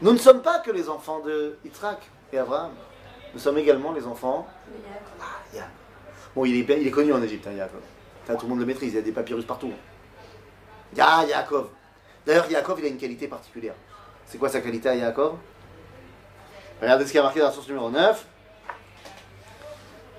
[0.00, 1.98] Nous ne sommes pas que les enfants de Yitzhak
[2.32, 2.70] et Abraham.
[3.34, 4.48] Nous sommes également les enfants
[5.20, 5.68] ah.
[6.34, 7.82] Bon, il est, il est connu en Égypte, hein, Yaakov.
[8.25, 9.71] Ça, tout le monde le maîtrise, il y a des papyrus partout.
[10.95, 11.69] Ya, Yaakov.
[12.25, 13.73] D'ailleurs, Yaakov, il a une qualité particulière.
[14.25, 15.37] C'est quoi sa qualité à Yaakov
[16.81, 18.25] Regardez ce qui a marqué dans la source numéro 9.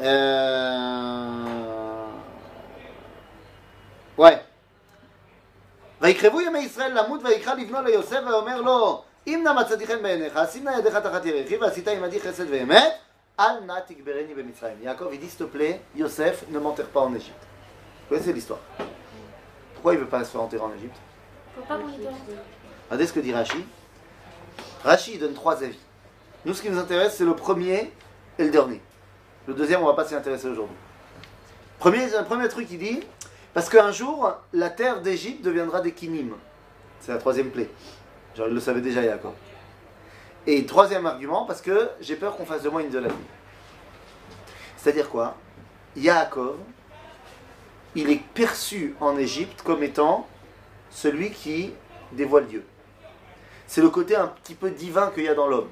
[0.00, 1.60] Euh...
[4.16, 4.38] Ouais.
[6.00, 10.64] ויקרבו ימי ישראל למות ויקרא לבנו ליוסף ואומר לו אם נא מצאתי חן בעיניך שים
[10.64, 12.92] נא ידיך תחת ירכי ועשית עמדי חסד ואמת
[13.40, 14.76] אל נא תגברני במצרים.
[14.84, 17.44] Yaakov il dit s'il te plaît Yosef ne m'enterre pas en Égypte.
[18.05, 18.59] Vous connaissez l'histoire?
[19.73, 20.95] Pourquoi il ne veut pas se faire enterrer en Égypte?
[21.55, 21.87] Faut pas qu'on.
[22.89, 23.33] Regardez ce que dit.
[24.83, 25.79] Rashi il donne trois avis.
[26.45, 27.91] Nous ce qui nous intéresse c'est le premier
[28.37, 28.79] et le dernier.
[29.47, 30.75] Le deuxième on va pas s'y intéresser aujourd'hui.
[31.79, 32.99] Premier, premier truc il dit
[33.55, 36.35] parce qu'un jour la terre d'Égypte deviendra des kinim.
[36.99, 37.69] C'est la troisième plaie.
[38.35, 39.33] Genre il le savait déjà Yaakov.
[40.45, 43.17] Et troisième argument parce que j'ai peur qu'on fasse de moi une idolâtrie.
[44.77, 45.35] C'est-à-dire quoi?
[45.95, 46.57] Yaakov
[47.95, 50.27] il est perçu en Égypte comme étant
[50.91, 51.73] celui qui
[52.11, 52.65] dévoile Dieu.
[53.67, 55.69] C'est le côté un petit peu divin qu'il y a dans l'homme.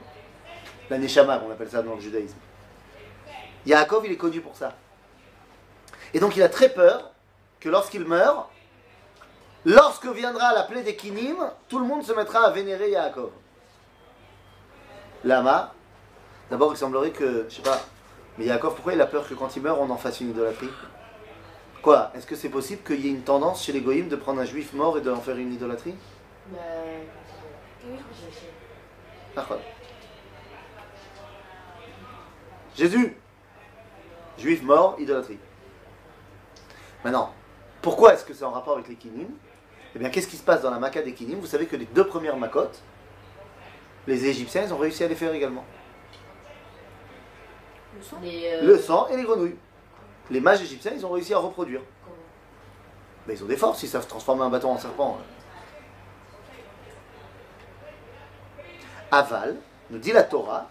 [0.90, 2.38] La Neshama, on appelle ça dans le judaïsme.
[3.66, 4.76] Yaakov, il est connu pour ça.
[6.14, 7.12] Et donc il a très peur
[7.60, 8.50] que lorsqu'il meurt,
[9.66, 11.38] lorsque viendra la plaie des Kinim,
[11.70, 13.32] tout le monde se mettra à vénérer Yaakov.
[15.24, 15.74] Lama,
[16.50, 17.82] d'abord il semblerait que, je sais pas,
[18.38, 20.70] mais Yaakov, pourquoi il a peur que quand il meurt, on en fasse une idolâtrie?
[21.84, 24.40] Quoi Est-ce que c'est possible qu'il y ait une tendance chez les goïms de prendre
[24.40, 25.94] un juif mort et d'en faire une idolâtrie
[26.48, 26.58] Bah,
[27.86, 27.98] Oui.
[29.36, 29.44] je.
[32.76, 33.18] Jésus,
[34.38, 35.38] juif mort, idolâtrie.
[37.04, 37.34] Maintenant,
[37.82, 39.28] pourquoi est-ce que c'est en rapport avec les kinim?
[39.94, 41.38] Eh bien, qu'est-ce qui se passe dans la Maca des kinim?
[41.40, 42.82] Vous savez que les deux premières macotes,
[44.08, 45.66] les Égyptiens, ils ont réussi à les faire également.
[47.98, 48.18] Le sang?
[48.24, 49.58] Les, euh, Le sang et les grenouilles
[50.30, 51.82] les mages égyptiens, ils ont réussi à reproduire.
[53.28, 55.18] Mais ils ont des forces, ils savent transformer un bâton en serpent.
[59.12, 59.58] Aval,
[59.90, 60.70] nous dit la Torah,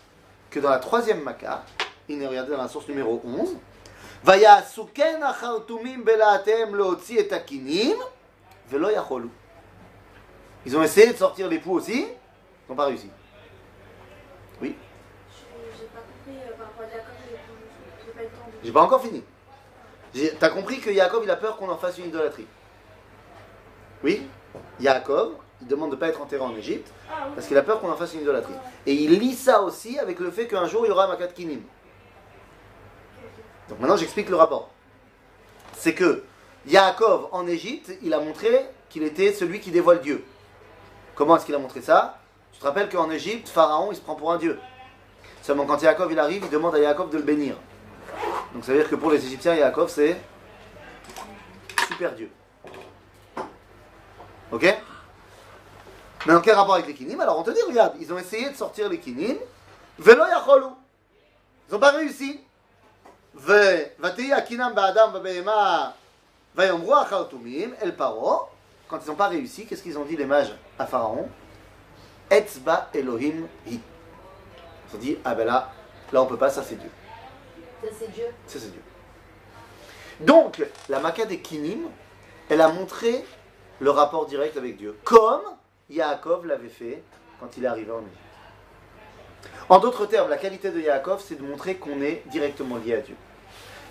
[0.50, 1.64] que dans la troisième Makkah,
[2.08, 3.56] il est regardé dans la source numéro 11,
[10.64, 13.10] ils ont essayé de sortir les poux aussi, ils n'ont pas réussi.
[14.60, 14.76] Oui?
[15.76, 16.36] J'ai pas compris
[18.04, 18.50] j'ai pas le temps.
[18.62, 19.24] J'ai pas encore fini.
[20.38, 22.46] T'as compris que Yaakov, il a peur qu'on en fasse une idolâtrie.
[24.04, 24.26] Oui,
[24.80, 27.80] Yaakov, il demande de ne pas être enterré en Égypte, Ah parce qu'il a peur
[27.80, 28.54] qu'on en fasse une idolâtrie.
[28.86, 31.62] Et il lie ça aussi avec le fait qu'un jour il y aura Makat Kinim.
[33.68, 34.70] Donc maintenant j'explique le rapport.
[35.76, 36.24] C'est que
[36.66, 40.24] Yaakov en Égypte, il a montré qu'il était celui qui dévoile Dieu.
[41.14, 42.18] Comment est-ce qu'il a montré ça?
[42.52, 44.58] Tu te rappelles qu'en Égypte, Pharaon il se prend pour un dieu.
[45.42, 47.56] Seulement quand Yaakov il arrive, il demande à Yaakov de le bénir.
[48.54, 50.20] Donc ça veut dire que pour les Égyptiens, Yaakov, c'est
[51.88, 52.30] super Dieu.
[54.50, 54.76] Ok?
[56.26, 57.20] Mais en quel rapport avec les Kinim?
[57.20, 59.36] Alors on te dit, regarde, ils ont essayé de sortir les Kinim,
[59.98, 60.76] Velo Yacholou.
[61.68, 62.40] Ils n'ont pas réussi.
[68.88, 71.30] Quand ils n'ont pas réussi, qu'est-ce qu'ils ont dit les mages à Pharaon?
[72.30, 73.80] Etzba Elohim hi.
[74.90, 75.72] Ils ont dit, ah ben là,
[76.12, 76.90] là on peut pas, ça c'est Dieu.
[77.82, 78.82] Ça, c'est Dieu.
[80.20, 81.88] Donc, la Maca des Kinim,
[82.48, 83.24] elle a montré
[83.80, 85.42] le rapport direct avec Dieu, comme
[85.90, 87.02] Yaakov l'avait fait
[87.40, 88.18] quand il est arrivé en Égypte.
[89.68, 93.00] En d'autres termes, la qualité de Yaakov, c'est de montrer qu'on est directement lié à
[93.00, 93.16] Dieu.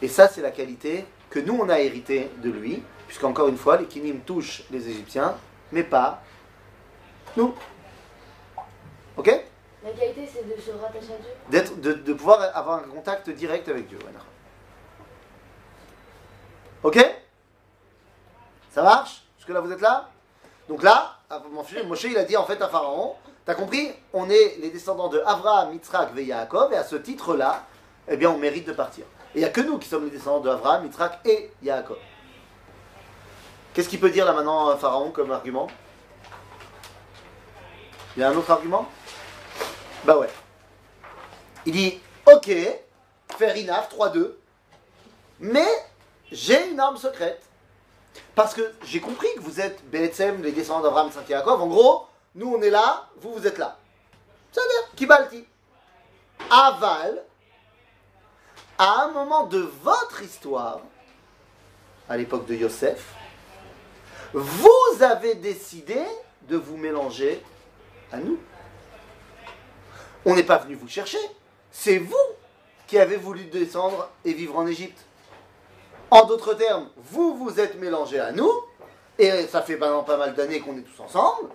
[0.02, 3.78] Et ça, c'est la qualité que nous, on a hérité de lui, puisqu'encore une fois,
[3.78, 5.36] les Kinim touchent les Égyptiens,
[5.72, 6.24] mais pas
[7.36, 7.54] nous.
[9.18, 9.51] Ok?
[9.84, 11.32] La qualité, c'est de se rattacher à Dieu.
[11.50, 13.98] D'être, de, pouvoir avoir un contact direct avec Dieu.
[16.84, 16.98] Ok?
[18.72, 19.24] Ça marche?
[19.38, 20.10] Jusque là vous êtes là?
[20.70, 21.18] Donc là,
[21.86, 23.16] Moshe il a dit en fait à Pharaon,
[23.46, 23.92] t'as compris?
[24.14, 27.64] On est les descendants de Avraham, Yitzhak et Yaakov, et à ce titre-là,
[28.08, 29.06] eh bien on mérite de partir.
[29.34, 31.98] Et il n'y a que nous qui sommes les descendants de Avraham, Yitzhak et Yaakov.
[33.74, 35.68] Qu'est-ce qu'il peut dire là maintenant Pharaon comme argument?
[38.16, 38.88] Il y a un autre argument?
[40.04, 40.30] Bah ouais.
[41.66, 42.52] Il dit, ok,
[43.38, 44.32] fair enough, 3-2,
[45.40, 45.68] mais
[46.32, 47.42] j'ai une arme secrète.
[48.36, 51.62] Parce que j'ai compris que vous êtes BSM, les descendants d'Abraham, Saint Yaakov.
[51.62, 53.78] En gros, nous on est là, vous vous êtes là.
[54.52, 55.46] C'est-à-dire, Kibalti.
[56.50, 57.24] Aval,
[58.78, 60.82] à un moment de votre histoire,
[62.10, 63.14] à l'époque de Yosef,
[64.34, 66.02] vous avez décidé
[66.44, 67.44] de vous mélanger
[68.12, 68.40] à nous.
[70.26, 71.20] On n'est pas venu vous chercher.
[71.72, 72.16] C'est vous
[72.88, 75.00] qui avez voulu descendre et vivre en Égypte.
[76.12, 78.52] En d'autres termes, vous vous êtes mélangés à nous,
[79.18, 81.50] et ça fait maintenant pas mal d'années qu'on est tous ensemble.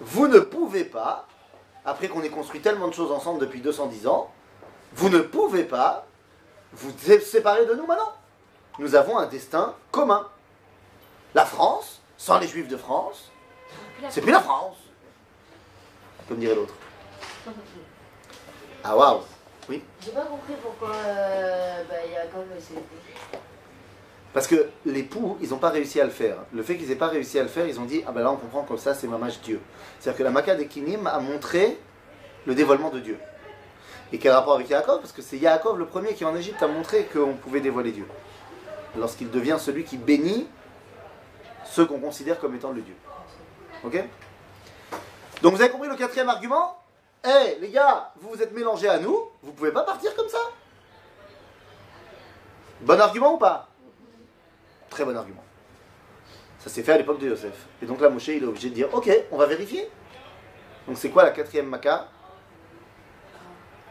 [0.00, 1.28] Vous ne pouvez pas,
[1.84, 4.32] après qu'on ait construit tellement de choses ensemble depuis 210 ans,
[4.94, 6.06] vous ne pouvez pas
[6.72, 8.12] vous séparer de nous maintenant.
[8.80, 10.28] Nous avons un destin commun.
[11.34, 13.30] La France, sans les Juifs de France,
[14.08, 14.78] c'est plus la France.
[16.28, 16.74] Comme dirait l'autre.
[18.84, 19.20] Ah waouh
[19.68, 22.74] Oui J'ai pas compris pourquoi euh, bah, Yaakov s'est
[24.32, 26.36] Parce que l'époux, ils n'ont pas réussi à le faire.
[26.52, 28.30] Le fait qu'ils n'aient pas réussi à le faire, ils ont dit Ah ben là
[28.32, 29.60] on comprend comme ça c'est mamage Dieu.
[29.98, 31.78] C'est-à-dire que la Maca d'Ekinim a montré
[32.46, 33.18] le dévoilement de Dieu.
[34.12, 35.00] Et quel rapport avec Yaakov?
[35.00, 38.06] Parce que c'est Yaakov le premier qui en Égypte a montré qu'on pouvait dévoiler Dieu.
[38.98, 40.48] Lorsqu'il devient celui qui bénit
[41.64, 42.94] ceux qu'on considère comme étant le Dieu.
[43.84, 44.02] Ok?
[45.42, 46.79] Donc vous avez compris le quatrième argument?
[47.24, 50.38] Eh les gars, vous vous êtes mélangés à nous, vous pouvez pas partir comme ça
[52.80, 53.68] Bon argument ou pas?
[54.88, 55.44] Très bon argument.
[56.58, 57.66] Ça s'est fait à l'époque de Yosef.
[57.82, 59.88] Et donc là, Moshe, il est obligé de dire Ok, on va vérifier.
[60.86, 62.08] Donc c'est quoi la quatrième maca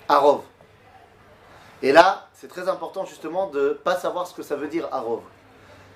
[0.08, 0.42] Arov.
[1.82, 4.88] Et là, c'est très important justement de ne pas savoir ce que ça veut dire
[4.92, 5.22] Arov.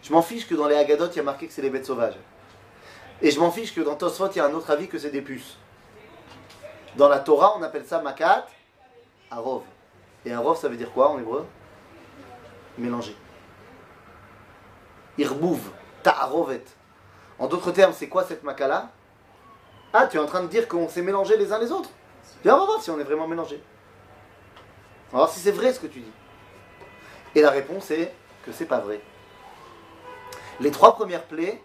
[0.03, 1.85] Je m'en fiche que dans les Haggadot, il y a marqué que c'est les bêtes
[1.85, 2.17] sauvages.
[3.21, 5.09] Et je m'en fiche que dans Tosfot, il y a un autre avis que c'est
[5.09, 5.57] des puces.
[6.95, 8.45] Dans la Torah, on appelle ça Makat
[9.32, 9.63] Arov.
[10.25, 11.45] Et Arov, ça veut dire quoi en hébreu?
[12.77, 13.15] Mélanger.
[15.17, 15.60] Irbouv,
[16.01, 16.63] Ta'arovet.
[17.39, 18.89] En d'autres termes, c'est quoi cette Makala?
[19.91, 21.89] Ah, tu es en train de dire qu'on s'est mélangés les uns les autres
[22.43, 23.62] Viens, on va voir si on est vraiment mélangés.
[25.12, 26.12] On va voir si c'est vrai ce que tu dis.
[27.36, 28.13] Et la réponse est
[28.45, 29.01] que c'est pas vrai.
[30.60, 31.62] Les trois premières plaies,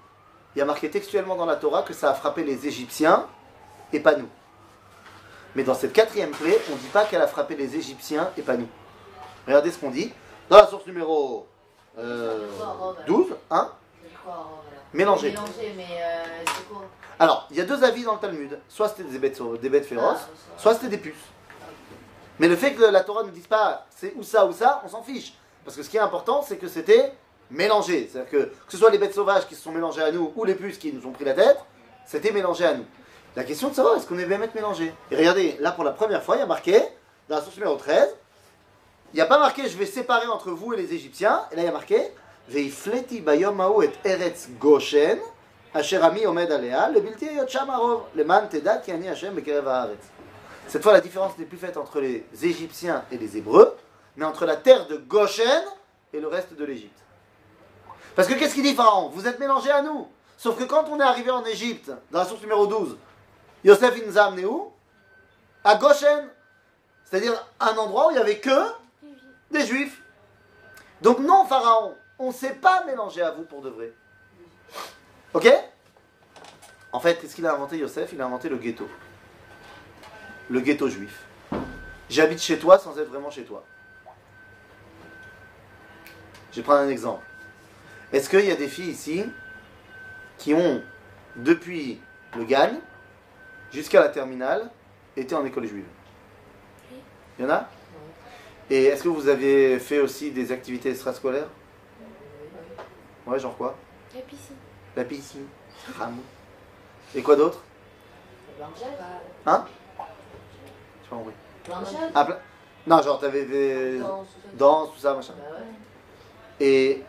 [0.55, 3.27] il y a marqué textuellement dans la Torah que ça a frappé les Égyptiens
[3.93, 4.29] et pas nous.
[5.55, 8.43] Mais dans cette quatrième plaie, on ne dit pas qu'elle a frappé les Égyptiens et
[8.43, 8.69] pas nous.
[9.47, 10.13] Regardez ce qu'on dit.
[10.49, 11.47] Dans la source numéro
[11.99, 12.47] euh,
[13.07, 13.71] 12, hein
[14.93, 15.35] Mélangé.
[15.77, 16.83] Mais euh, c'est quoi
[17.19, 18.59] Alors, il y a deux avis dans le Talmud.
[18.69, 21.15] Soit c'était des bêtes, sau- des bêtes féroces, Ah, soit c'était des puces.
[22.39, 24.89] Mais le fait que la Torah ne dise pas c'est ou ça ou ça, on
[24.89, 25.35] s'en fiche.
[25.65, 27.13] Parce que ce qui est important, c'est que c'était
[27.51, 28.09] mélangé.
[28.11, 30.45] C'est-à-dire que, que ce soit les bêtes sauvages qui se sont mélangées à nous ou
[30.45, 31.59] les puces qui nous ont pris la tête,
[32.07, 32.85] c'était mélangé à nous.
[33.37, 34.93] La question de savoir est-ce qu'on est bien mélangé.
[35.11, 36.83] Et regardez, là pour la première fois, il y a marqué,
[37.29, 38.09] dans la source numéro 13,
[39.13, 41.43] il n'y a pas marqué je vais séparer entre vous et les Égyptiens.
[41.53, 42.13] Et là il y a marqué.
[50.69, 53.77] Cette fois, la différence n'est plus faite entre les Égyptiens et les Hébreux,
[54.17, 55.63] mais entre la terre de Goshen
[56.15, 56.99] et le reste de l'Égypte.
[58.17, 59.11] Parce que qu'est-ce qu'il dit Pharaon?
[59.11, 60.09] Vous êtes mélangés à nous.
[60.39, 62.97] Sauf que quand on est arrivé en Égypte, dans la source numéro 12,
[63.65, 64.73] Yosef il nous a où?
[65.65, 66.29] À Goshen.
[67.05, 68.73] C'est-à-dire un endroit où il n'y avait que
[69.51, 70.03] des Juifs.
[71.01, 73.93] Donc non, Pharaon, on ne s'est pas mélangé à vous pour de vrai.
[75.35, 75.49] Ok?
[76.93, 78.13] En fait, qu'est-ce qu'il a inventé Yosef?
[78.13, 78.89] Il a inventé le ghetto.
[80.49, 81.25] Le ghetto juif.
[82.09, 83.63] J'habite chez toi sans être vraiment chez toi.
[86.51, 87.25] Je vais prendre un exemple.
[88.13, 89.25] Est-ce qu'il y a des filles ici
[90.39, 90.83] qui ont,
[91.37, 92.01] depuis
[92.37, 92.71] le GAN
[93.73, 94.71] jusqu'à la terminale,
[95.17, 95.87] été en école juive
[97.39, 97.69] Il y en a?
[98.71, 101.49] Et est-ce que vous avez fait aussi des activités extrascolaires?
[103.27, 103.77] Ouais, genre quoi?
[104.15, 104.57] La piscine.
[104.97, 105.47] La piscine,
[105.99, 106.23] Ramou.
[107.15, 107.63] Et quoi d'autre?
[108.59, 108.99] Blanchette
[109.47, 109.65] Hein?
[111.03, 111.35] J'ai pas compris.
[112.15, 112.39] Ah, plein-
[112.87, 114.57] Non, genre t'avais des Danse, tout ça.
[114.57, 115.35] danses, tout ça, machin.
[115.39, 115.57] Bah.
[116.61, 117.03] Et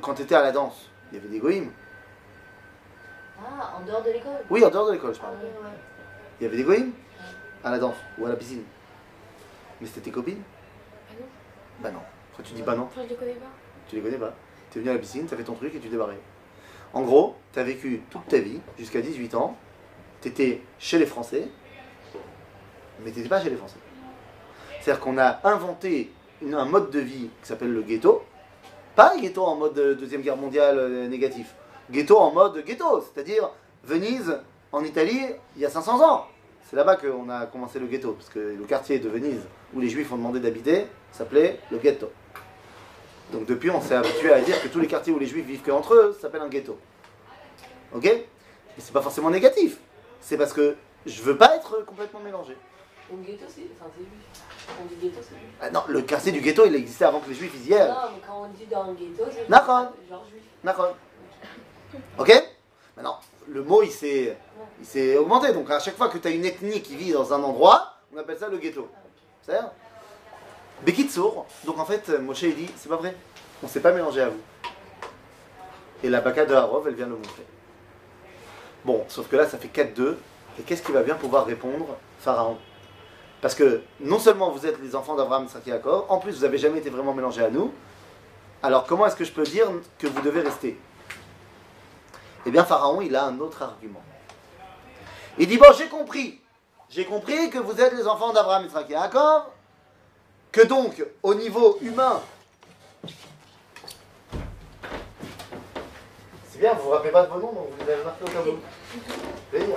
[0.00, 1.70] quand t'étais à la danse, il y avait des goïms?
[3.38, 5.36] Ah, en dehors de l'école Oui, en dehors de l'école, je Ah parle.
[5.36, 5.76] ouais, ouais.
[6.40, 6.92] Il y avait des goïms
[7.64, 8.62] à la danse ou à la piscine?
[9.80, 10.42] Mais c'était tes copines?
[11.10, 11.26] Ah non
[11.80, 12.00] Bah non.
[12.44, 13.46] Tu dis bah non Enfin, je les connais pas.
[13.88, 14.34] Tu les connais pas.
[14.70, 16.18] Tu es venu à la piscine, tu as fait ton truc et tu t'es barré.
[16.92, 19.56] En gros, tu as vécu toute ta vie, jusqu'à 18 ans,
[20.20, 21.48] tu étais chez les Français,
[23.00, 23.78] mais tu n'étais pas chez les Français.
[24.80, 28.24] C'est-à-dire qu'on a inventé une- un mode de vie qui s'appelle le ghetto.
[28.94, 31.54] Pas un ghetto en mode euh, Deuxième Guerre mondiale euh, négatif.
[31.90, 33.50] Ghetto en mode ghetto, c'est-à-dire
[33.84, 34.40] Venise,
[34.72, 35.22] en Italie,
[35.56, 36.26] il y a 500 ans.
[36.68, 39.88] C'est là-bas qu'on a commencé le ghetto, parce que le quartier de Venise où les
[39.88, 42.10] Juifs ont demandé d'habiter s'appelait le ghetto.
[43.32, 45.62] Donc depuis, on s'est habitué à dire que tous les quartiers où les Juifs vivent
[45.62, 46.78] qu'entre eux s'appellent un ghetto.
[47.94, 48.04] Ok?
[48.04, 48.26] Mais
[48.78, 49.78] c'est pas forcément négatif.
[50.20, 52.56] C'est parce que je veux pas être complètement mélangé.
[53.10, 53.62] Donc ghetto, c'est.
[53.78, 54.08] Enfin, juif.
[54.82, 55.48] On dit ghetto, c'est juif.
[55.60, 57.88] Ah non, le quartier du ghetto, il existait avant que les Juifs y aillent.
[57.88, 59.48] Non, mais quand on dit dans le ghetto, c'est.
[59.48, 60.42] Genre juif.
[60.64, 60.96] D'accord.
[62.18, 62.32] Ok
[62.96, 64.36] Maintenant, le mot, il s'est,
[64.80, 65.52] il s'est augmenté.
[65.52, 68.18] Donc, à chaque fois que tu as une ethnie qui vit dans un endroit, on
[68.18, 68.88] appelle ça le ghetto.
[69.42, 69.72] C'est ça
[70.84, 71.46] Bekitsour.
[71.64, 73.14] Donc, en fait, Moshe, il dit, c'est pas vrai.
[73.62, 74.40] On s'est pas mélangé à vous.
[76.02, 77.46] Et la baka de Harov, elle vient le montrer.
[78.84, 80.16] Bon, sauf que là, ça fait 4-2.
[80.58, 82.58] Et qu'est-ce qui va bien pouvoir répondre Pharaon
[83.40, 86.78] Parce que non seulement vous êtes les enfants d'Abraham, Jacob, en plus, vous n'avez jamais
[86.78, 87.72] été vraiment mélangés à nous.
[88.62, 90.78] Alors, comment est-ce que je peux dire que vous devez rester
[92.46, 94.02] eh bien, Pharaon, il a un autre argument.
[95.36, 96.40] Il dit, bon, j'ai compris.
[96.88, 99.42] J'ai compris que vous êtes les enfants d'Abraham, Isaac et Jacob.
[100.52, 102.22] Que donc, au niveau humain...
[106.48, 108.58] C'est bien, vous vous rappelez pas de vos noms, donc vous avez marqués au où.
[109.50, 109.76] Plaisir.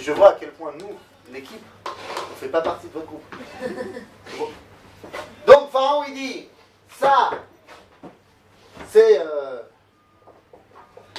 [0.00, 0.92] Je vois à quel point nous,
[1.32, 3.34] l'équipe, on ne fait pas partie de votre groupe.
[5.74, 5.82] C'est bon.
[5.82, 6.48] Donc Pharaon, il dit,
[7.00, 7.30] ça,
[8.90, 9.62] c'est euh,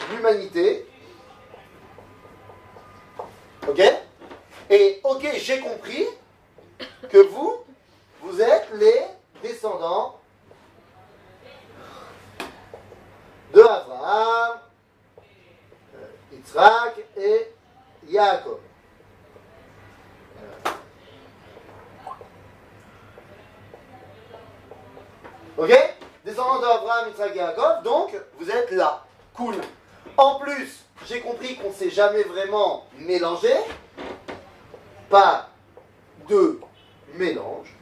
[0.09, 0.87] l'humanité.
[3.67, 3.81] Ok
[4.69, 6.07] Et ok, j'ai compris
[7.09, 7.63] que vous,
[8.21, 9.01] vous êtes les
[9.41, 10.19] descendants
[13.53, 14.59] de Abraham,
[15.95, 17.51] euh, Yitzhak et
[18.07, 18.59] Yaakov.
[25.57, 25.71] Ok
[26.25, 27.11] Descendant d'Abraham,
[27.83, 29.03] Donc vous êtes là.
[29.35, 29.55] Cool.
[30.17, 33.53] En plus, j'ai compris qu'on ne s'est jamais vraiment mélangé.
[35.09, 35.49] Pas
[36.29, 36.59] de
[37.15, 37.75] mélange.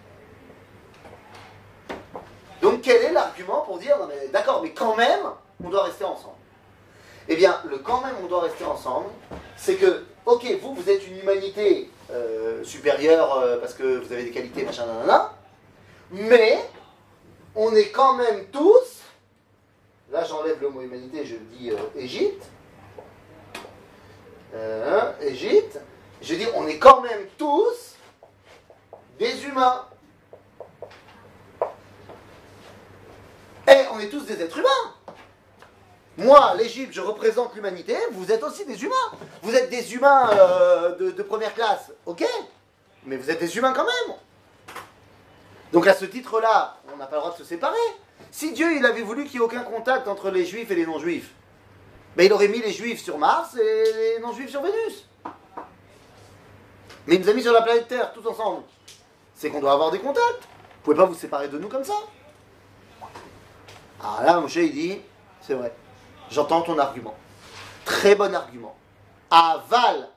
[2.62, 3.98] Donc quel est l'argument pour dire,
[4.32, 5.20] d'accord, mais quand même,
[5.64, 6.36] on doit rester ensemble
[7.28, 9.08] Eh bien, le quand même, on doit rester ensemble,
[9.58, 14.24] c'est que, ok, vous, vous êtes une humanité euh, supérieure euh, parce que vous avez
[14.24, 15.34] des qualités, machin, nanana,
[16.12, 16.60] mais
[17.56, 19.02] on est quand même tous,
[20.12, 22.46] là j'enlève le mot humanité, je dis euh, Égypte,
[24.56, 25.80] Euh, Égypte,
[26.22, 27.96] je dis on est quand même tous
[29.18, 29.86] des humains.
[33.68, 34.94] Et on est tous des êtres humains.
[36.18, 37.02] Moi, l'Égypte, je
[37.56, 39.12] l'humanité, vous êtes aussi des humains.
[39.42, 42.24] Vous êtes des humains euh, de, première classe, ok?
[43.06, 44.16] Mais vous êtes des humains quand même.
[45.72, 47.78] Donc à ce titre-là, on n'a pas le droit de se séparer.
[48.32, 50.86] Si Dieu il avait voulu qu'il n'y ait aucun contact entre les juifs et les
[50.86, 51.32] non-juifs,
[52.16, 55.08] ben, il aurait mis les juifs sur Mars et les non-juifs sur Vénus.
[57.08, 58.64] Mais il nous a mis sur la planète Terre, tous ensemble.
[59.36, 60.44] C'est qu'on doit avoir des contacts.
[60.44, 61.96] Vous pouvez pas vous séparer de nous comme ça.
[64.00, 65.02] Alors là, Moshe, il dit,
[65.42, 65.74] c'est vrai,
[66.30, 67.16] j'entends ton argument.
[67.86, 68.76] Très bon argument.
[69.30, 70.10] Aval,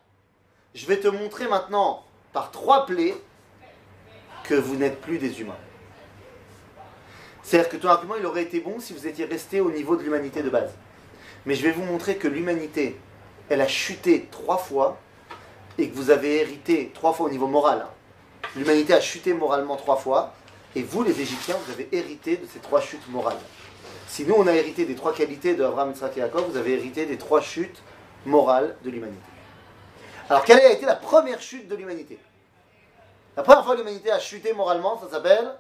[0.74, 3.14] je vais te montrer maintenant, par trois plaies,
[4.44, 5.56] que vous n'êtes plus des humains.
[7.42, 10.02] C'est-à-dire que ton argument, il aurait été bon si vous étiez resté au niveau de
[10.02, 10.72] l'humanité de base.
[11.44, 12.98] Mais je vais vous montrer que l'humanité,
[13.48, 14.98] elle a chuté trois fois
[15.78, 17.86] et que vous avez hérité trois fois au niveau moral.
[18.56, 20.34] L'humanité a chuté moralement trois fois
[20.74, 23.38] et vous, les Égyptiens, vous avez hérité de ces trois chutes morales.
[24.06, 26.74] Si nous, on a hérité des trois qualités de Abraham, Yitzhak et Jacob, vous avez
[26.74, 27.82] hérité des trois chutes
[28.24, 29.20] morales de l'humanité.
[30.28, 32.18] Alors, quelle a été la première chute de l'humanité?
[33.36, 35.54] La première fois que l'humanité a chuté moralement, ça s'appelle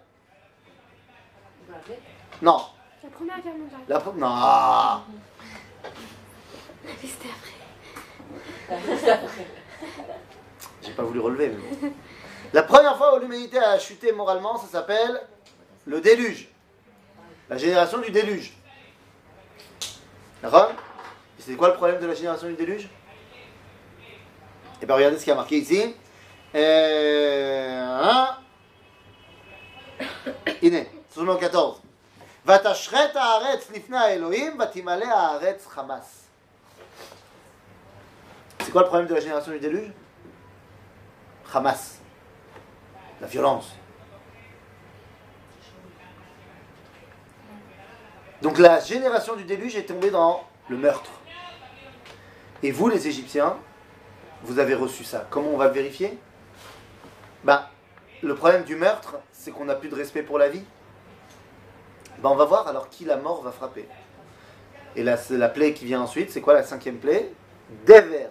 [2.40, 2.60] Non.
[3.02, 3.80] La première guerre mondiale.
[3.88, 5.02] La pre- Non.
[7.02, 7.28] C'était
[8.70, 9.18] après.
[10.82, 11.56] J'ai pas voulu relever, mais
[11.88, 11.92] bon.
[12.52, 15.20] La première fois où l'humanité a chuté moralement, ça s'appelle
[15.84, 16.48] le déluge.
[17.49, 18.53] La génération du déluge.
[20.41, 20.71] D'accord
[21.37, 22.87] Et C'est quoi le problème de la génération du déluge
[24.81, 25.95] Eh bien, regardez ce qui a marqué ici.
[26.53, 28.27] Euh, hein
[30.61, 30.79] הנה,
[31.15, 31.81] סעיף 14.
[32.45, 36.17] ותשחט הארץ לפני האלוהים ותמלא הארץ חמס.
[38.59, 39.91] C'est quoi le problème de la génération du déluge
[41.53, 41.99] Hamas.
[43.19, 43.69] La violence.
[48.42, 51.10] Donc la génération du déluge est tombée dans le meurtre.
[52.62, 53.56] Et vous, les Égyptiens,
[54.42, 55.26] vous avez reçu ça.
[55.30, 56.18] Comment on va vérifier?
[57.44, 57.66] Ben,
[58.22, 60.64] le problème du meurtre, c'est qu'on n'a plus de respect pour la vie.
[62.18, 63.88] Ben, on va voir alors qui la mort va frapper.
[64.96, 66.30] Et la plaie qui vient ensuite.
[66.30, 67.30] C'est quoi la cinquième plaie?
[67.84, 68.28] Déver.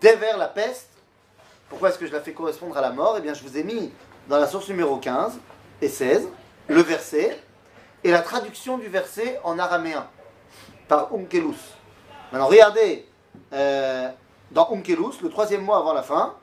[0.00, 0.90] Déver, la peste.
[1.68, 3.16] Pourquoi est-ce que je la fais correspondre à la mort?
[3.18, 3.92] Eh bien, je vous ai mis
[4.28, 5.38] dans la source numéro 15
[5.80, 6.28] et 16
[6.68, 7.38] le verset
[8.04, 10.06] et la traduction du verset en araméen
[10.88, 11.76] par Unkelus.
[12.30, 13.06] Maintenant, regardez,
[13.52, 14.08] euh,
[14.50, 16.34] dans Unkelus, le troisième mois avant la fin,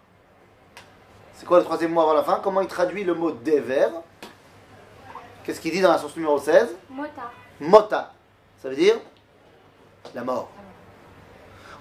[1.33, 2.39] c'est quoi le troisième mois avant la fin?
[2.43, 3.87] Comment il traduit le mot déver
[5.43, 7.31] Qu'est-ce qu'il dit dans la source numéro 16 Mota.
[7.59, 8.13] Mota.
[8.61, 8.95] Ça veut dire
[10.13, 10.49] la mort.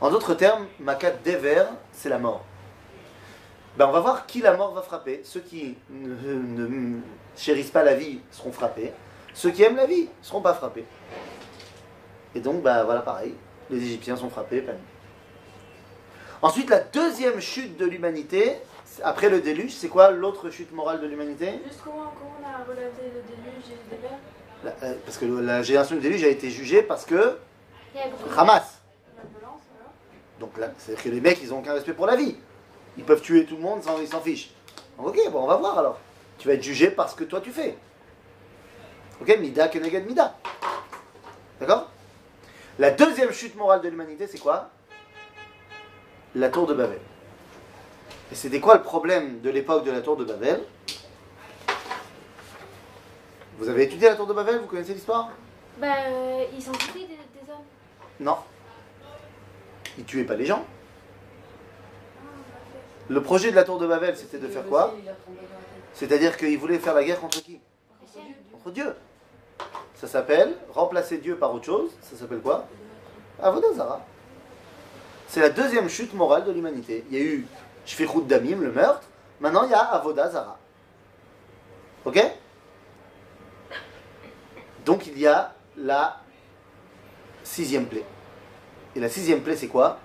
[0.00, 2.44] En d'autres termes, Makat Dever, c'est la mort.
[3.76, 5.22] Ben, on va voir qui la mort va frapper.
[5.24, 7.00] Ceux qui ne, ne
[7.36, 8.92] chérissent pas la vie seront frappés.
[9.38, 10.84] Ceux qui aiment la vie ne seront pas frappés.
[12.34, 13.34] Et donc, bah voilà, pareil.
[13.70, 14.78] Les Égyptiens sont frappés, pas nous.
[16.42, 18.56] Ensuite, la deuxième chute de l'humanité,
[19.04, 21.52] après le déluge, c'est quoi l'autre chute morale de l'humanité?
[21.64, 25.94] Juste comment, on a relaté le déluge et le La- euh, Parce que la génération
[25.94, 27.38] du déluge a été jugée parce que
[28.36, 28.82] Hamas.
[30.40, 32.34] Donc là, c'est-à-dire que les mecs, ils ont aucun respect pour la vie.
[32.96, 34.50] Ils peuvent tuer tout le monde sans ils s'en fichent.
[34.96, 36.00] Donc, ok, bon, on va voir alors.
[36.38, 37.76] Tu vas être jugé parce que toi tu fais.
[39.20, 40.36] Ok, Mida Keneged Mida.
[41.60, 41.90] D'accord?
[42.78, 44.70] La deuxième chute morale de l'humanité, c'est quoi?
[46.34, 47.00] La tour de Babel.
[48.30, 50.62] Et c'était quoi le problème de l'époque de la tour de Babel?
[53.58, 54.60] Vous avez étudié la tour de Babel?
[54.60, 55.30] Vous connaissez l'histoire?
[55.78, 57.64] Bah, euh, ils sont tués des, des hommes.
[58.20, 58.36] Non.
[59.96, 60.64] Ils tuaient pas les gens.
[63.08, 64.94] Le projet de la tour de Babel, c'était de faire quoi?
[65.94, 67.58] C'est-à-dire qu'ils voulaient faire la guerre contre qui?
[68.52, 68.94] Contre Dieu.
[69.98, 71.90] Ça s'appelle remplacer Dieu par autre chose.
[72.02, 72.66] Ça s'appelle quoi?
[73.42, 74.04] Avodazara.
[75.26, 77.04] C'est la deuxième chute morale de l'humanité.
[77.10, 77.46] Il y a eu
[77.84, 79.06] Shfichut Damim, le meurtre.
[79.40, 80.58] Maintenant, il y a Avodazara.
[82.04, 82.24] Ok?
[84.84, 86.20] Donc, il y a la
[87.42, 88.04] sixième plaie.
[88.94, 89.98] Et la sixième plaie, c'est quoi?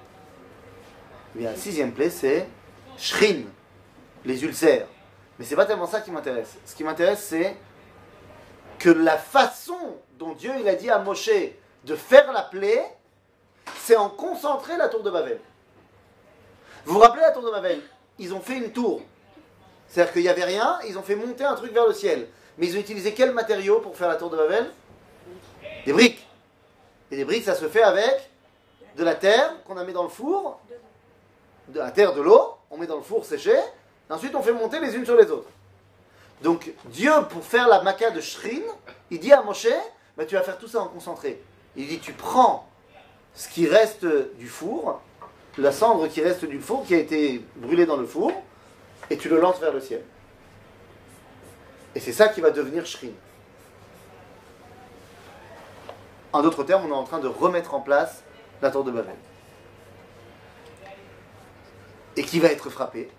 [1.36, 2.48] Eh bien, la sixième plaie, c'est
[2.98, 3.44] Shrin,
[4.26, 4.88] les ulcères.
[5.38, 6.58] Mais c'est pas tellement ça qui m'intéresse.
[6.66, 7.56] Ce qui m'intéresse, c'est
[8.84, 9.80] que la façon
[10.20, 11.30] dont Dieu il a dit à Moshe
[11.86, 12.84] de faire la plaie,
[13.78, 15.40] c'est en concentrer la tour de Babel.
[16.84, 17.80] Vous vous rappelez la tour de Babel?
[18.20, 19.02] Ils ont fait une tour.
[19.88, 22.28] C'est-à-dire qu'il n'y avait rien, ils ont fait monter un truc vers le ciel.
[22.58, 24.70] Mais ils ont utilisé quel matériau pour faire la tour de Babel?
[25.86, 26.28] Des briques.
[27.10, 28.30] Et des briques, ça se fait avec
[28.98, 30.60] de la terre qu'on a mis dans le four,
[31.70, 33.58] de la terre, de l'eau, on met dans le four séché,
[34.10, 35.48] ensuite on fait monter les unes sur les autres.
[36.44, 38.62] Donc Dieu, pour faire la maca de Shrin,
[39.10, 39.68] il dit à Moshe,
[40.18, 41.42] bah, tu vas faire tout ça en concentré.
[41.78, 42.68] Il dit, tu prends
[43.34, 45.02] ce qui reste du four,
[45.58, 48.32] la cendre qui reste du four, qui a été brûlée dans le four,
[49.10, 50.04] et tu le lances vers le ciel.
[51.96, 53.14] Et c'est ça qui va devenir Shrin.
[56.34, 58.22] En d'autres termes, on est en train de remettre en place
[58.62, 59.16] la tour de Babel.
[62.18, 63.10] Et qui va être frappé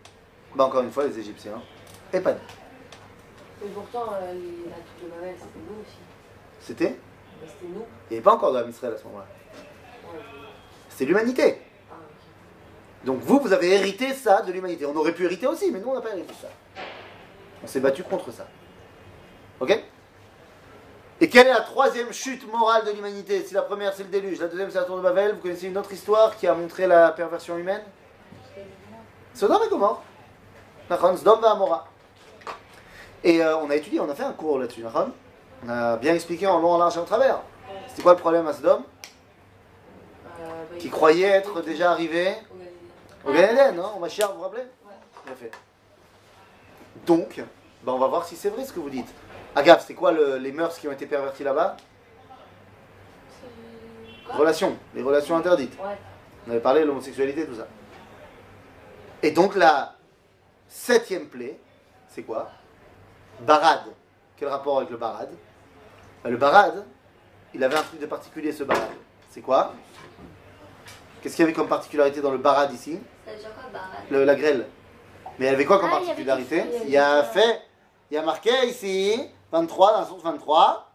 [0.54, 1.62] bah, Encore une fois, les Égyptiens.
[2.12, 2.63] Et pas nous.
[3.64, 5.96] Mais pourtant, euh, les- la tour de Babel, c'était nous aussi.
[6.60, 6.96] C'était
[7.46, 7.84] C'était nous.
[8.10, 9.26] Il n'y avait pas encore de Israël à ce moment-là.
[10.12, 10.20] Ouais.
[10.90, 11.60] C'était l'humanité.
[11.90, 11.94] Ah.
[13.04, 14.84] Donc vous, vous avez hérité ça de l'humanité.
[14.86, 16.48] On aurait pu hériter aussi, mais nous, on n'a pas hérité ça.
[17.62, 18.46] On s'est battu contre ça.
[19.60, 19.82] Ok?
[21.20, 23.44] Et quelle est la troisième chute morale de l'humanité?
[23.44, 25.68] Si la première, c'est le déluge, la deuxième, c'est la tour de Babel, vous connaissez
[25.68, 27.82] une autre histoire qui a montré la perversion humaine?
[29.32, 30.02] Sodome et Gomorre.
[30.88, 31.88] Sodome et Amora.
[33.24, 35.10] Et euh, on a étudié, on a fait un cours là-dessus, Nachon.
[35.64, 37.40] On a bien expliqué en long, en large et en travers.
[37.88, 38.82] C'était quoi le problème à Sodome
[40.40, 42.34] Euh, bah, Qui croyait être déjà arrivé
[43.26, 44.64] Au Gan non Au Mashiach, vous vous rappelez.
[45.24, 45.50] Bien fait.
[47.06, 47.42] Donc,
[47.82, 49.08] ben on va voir si c'est vrai ce que vous dites.
[49.56, 51.76] Agave, c'est quoi le- les mœurs qui ont été perverties là-bas
[54.30, 55.74] Relations, les relations interdites.
[55.82, 55.96] Ouais.
[56.46, 57.66] On avait parlé de l'homosexualité, tout ça.
[59.22, 59.94] Et donc la
[60.68, 61.58] septième plaie,
[62.08, 62.50] c'est quoi
[63.40, 63.82] Barad.
[64.36, 65.30] Quel rapport avec le barad?
[66.22, 66.84] Ben, Le barad,
[67.54, 68.88] il avait un truc de particulier ce barad.
[69.30, 69.72] C'est quoi?
[71.22, 72.98] Qu'est-ce qu'il y avait comme particularité dans le barad ici?
[74.10, 74.66] Le- La grêle.
[75.38, 76.64] Mais elle avait quoi comme Ah, il y particularité?
[76.66, 77.62] Il y a il y avait fait,
[78.10, 79.20] il y a marqué ici,
[79.50, 80.90] 23, dans la source 23.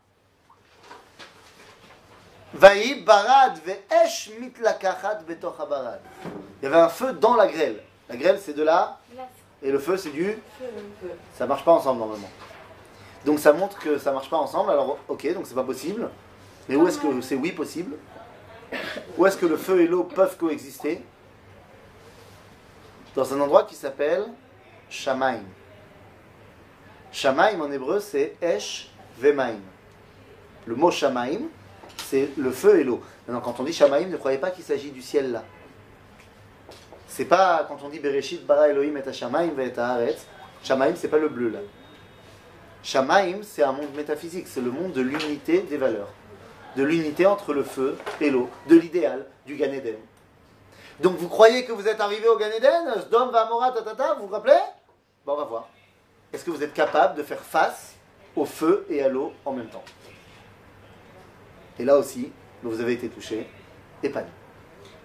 [2.54, 6.00] Vaï barad ve'esh mitlakachat betoch barad.
[6.62, 7.84] Il y avait un feu dans la grêle.
[8.08, 8.98] La grêle, c'est de la.
[9.62, 10.38] Et le feu c'est du...
[10.60, 11.12] Feu.
[11.34, 12.30] Ça marche pas ensemble normalement.
[13.26, 16.10] Donc ça montre que ça marche pas ensemble, alors ok, donc c'est pas possible.
[16.68, 17.96] Mais où est-ce que c'est oui possible?
[19.18, 21.04] Où est-ce que le feu et l'eau peuvent coexister?
[23.16, 24.26] Dans un endroit qui s'appelle
[24.90, 25.42] Shamaim.
[27.12, 29.60] Shamaim en hébreu c'est Esh Vemaim.
[30.66, 31.48] Le mot Shamaim,
[31.98, 33.02] c'est le feu et l'eau.
[33.28, 35.44] Maintenant, quand on dit Shamaim, ne croyez pas qu'il s'agit du ciel là.
[37.20, 40.26] C'est pas quand on dit Bereshit bara Elohim et Shamaim et Haaretz.
[40.64, 41.60] Shamaim, c'est pas le bleu là.
[42.82, 46.08] Shamaim, c'est un monde métaphysique, c'est le monde de l'unité des valeurs,
[46.78, 49.98] de l'unité entre le feu et l'eau, de l'idéal du Gan Eden.
[51.02, 54.54] Donc vous croyez que vous êtes arrivé au Gan Eden, vous vous rappelez?
[55.26, 55.68] Bon, on va voir.
[56.32, 57.96] Est-ce que vous êtes capable de faire face
[58.34, 59.84] au feu et à l'eau en même temps?
[61.80, 62.32] Et là aussi,
[62.64, 63.46] vous avez été touché.
[64.04, 64.10] Mais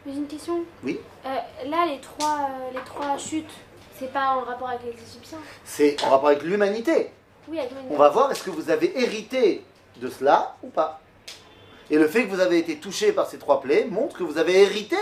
[0.07, 0.61] j'ai une question.
[0.82, 1.28] Oui Euh,
[1.66, 3.50] là, les trois, euh, les trois chutes,
[3.98, 7.11] c'est pas en rapport avec les Égyptiens C'est en rapport avec l'humanité.
[7.48, 9.64] Oui, avec On va voir est-ce que vous avez hérité
[9.96, 11.00] de cela ou pas.
[11.90, 14.38] Et le fait que vous avez été touché par ces trois plaies montre que vous
[14.38, 14.96] avez hérité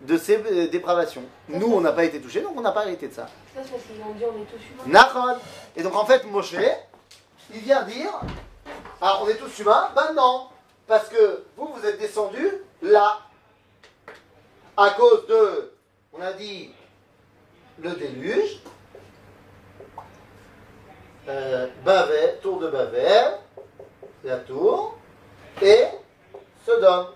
[0.00, 1.22] de ces euh, dépravations.
[1.48, 3.26] Nous, on n'a pas été touchés, donc on n'a pas hérité de ça.
[3.54, 5.38] Ça, c'est parce qu'ils ont dit on est tous humains.
[5.76, 6.54] Et donc en fait, Moshe,
[7.52, 8.10] il vient dire,
[9.00, 10.48] ah, on est tous humains, ben non,
[10.86, 13.18] parce que vous, vous êtes descendus là,
[14.76, 15.72] à cause de,
[16.12, 16.70] on a dit,
[17.80, 18.58] le déluge,
[21.28, 21.68] euh,
[22.42, 23.38] tour de Babel,
[24.24, 24.96] la tour,
[25.62, 25.84] et
[26.66, 27.08] Sodome.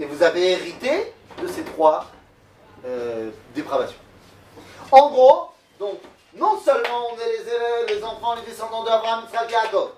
[0.00, 2.06] Et vous avez hérité de ces trois
[2.84, 3.98] euh, dépravations.
[4.90, 5.48] En gros,
[5.78, 5.98] donc,
[6.34, 9.90] non seulement on est les élèves, les enfants, les descendants d'Abraham, Jacob,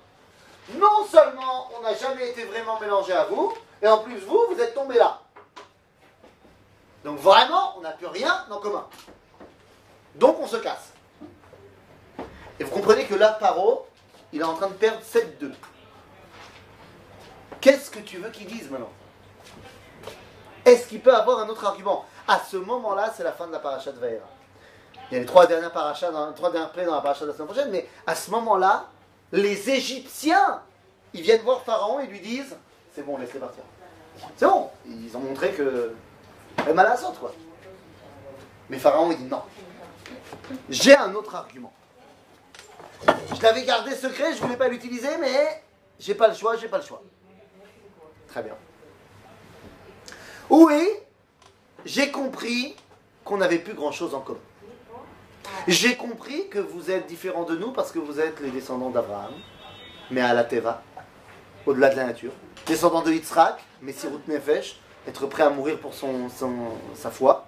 [0.75, 3.53] non seulement on n'a jamais été vraiment mélangé à vous,
[3.83, 4.70] et en plus vous, vous êtes.
[7.05, 8.87] Donc vraiment, on n'a plus rien en commun.
[10.17, 10.93] Donc on se casse.
[12.59, 13.87] Et vous comprenez que là, Paro,
[14.33, 15.53] il est en train de perdre 7-2.
[17.61, 18.91] Qu'est-ce que tu veux qu'il dise maintenant?
[20.65, 22.05] Est-ce qu'il peut avoir un autre argument?
[22.29, 24.29] À ce moment-là, c'est la fin de la paracha de Vaera.
[25.11, 27.35] Il y a les trois dernières parachas, trois dernières plaies dans la paracha de la
[27.35, 28.87] semaine prochaine, mais à ce moment-là,
[29.33, 30.63] les Égyptiens,
[31.13, 32.57] ils viennent voir Pharaon et lui disent
[32.95, 33.63] C'est bon, laisse-les partir.
[34.37, 35.95] C'est bon, ils ont montré que.
[36.67, 37.33] Elle mal à la quoi.
[38.69, 39.43] Mais Pharaon, il dit non.
[40.69, 41.73] J'ai un autre argument.
[43.35, 45.63] Je l'avais gardé secret, je ne voulais pas l'utiliser, mais
[45.99, 47.03] j'ai pas le choix, j'ai pas le choix.
[48.29, 48.55] Très bien.
[50.49, 50.89] Oui,
[51.85, 52.77] j'ai compris
[53.25, 54.39] qu'on n'avait plus grand-chose en commun.
[55.67, 59.33] J'ai compris que vous êtes différents de nous parce que vous êtes les descendants d'Abraham,
[60.11, 60.83] mais à la Teva,
[61.67, 62.33] au-delà de la nature.
[62.67, 67.47] Descendants de Yitzhak, mais Sirut Nefesh, être prêt à mourir pour son, son- sa foi.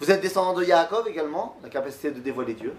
[0.00, 2.74] Vous êtes descendants de Yaakov également, la capacité de dévoiler Dieu.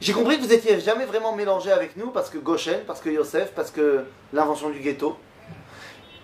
[0.00, 3.10] J'ai compris que vous n'étiez jamais vraiment mélangés avec nous parce que Goshen, parce que
[3.10, 5.16] Yosef, parce que l'invention du ghetto.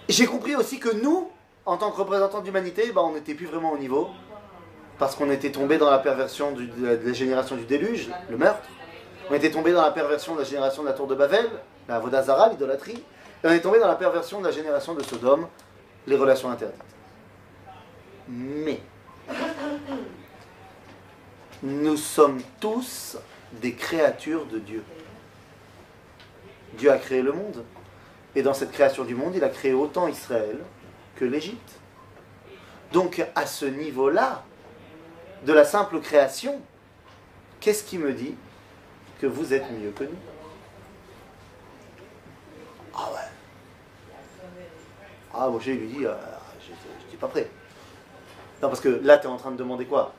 [0.08, 1.30] J'ai compris aussi que nous,
[1.66, 4.08] en tant que représentants d'humanité, bah, on n'était plus vraiment au niveau
[4.98, 8.36] parce qu'on était tombé dans la perversion de, la, de la génération du déluge, le
[8.36, 8.66] meurtre.
[9.30, 11.48] On était tombé dans la perversion de la génération de la tour de Babel,
[11.88, 13.02] la Vodazara, l'idolâtrie.
[13.42, 15.46] Et on est tombé dans la perversion de la génération de Sodome,
[16.06, 16.80] les relations interdites.
[18.28, 18.80] Mais
[21.62, 23.16] nous sommes tous
[23.52, 24.84] des créatures de Dieu.
[26.74, 27.64] Dieu a créé le monde.
[28.34, 30.58] Et dans cette création du monde, il a créé autant Israël
[31.16, 31.80] que l'Égypte.
[32.92, 34.44] Donc à ce niveau-là,
[35.44, 36.60] de la simple création,
[37.60, 38.34] qu'est-ce qui me dit
[39.20, 40.18] que vous êtes mieux que nous
[42.94, 43.18] Ah ouais.
[45.42, 46.14] Ah, Moshe lui dit, euh,
[46.60, 46.70] je
[47.06, 47.48] n'étais pas prêt.
[48.60, 50.12] Non, parce que là, tu es en train de demander quoi?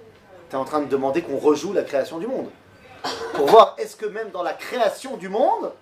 [0.49, 2.49] Tu es en train de demander qu'on rejoue la création du monde.
[3.35, 5.73] Pour voir, est-ce que même dans la création du monde,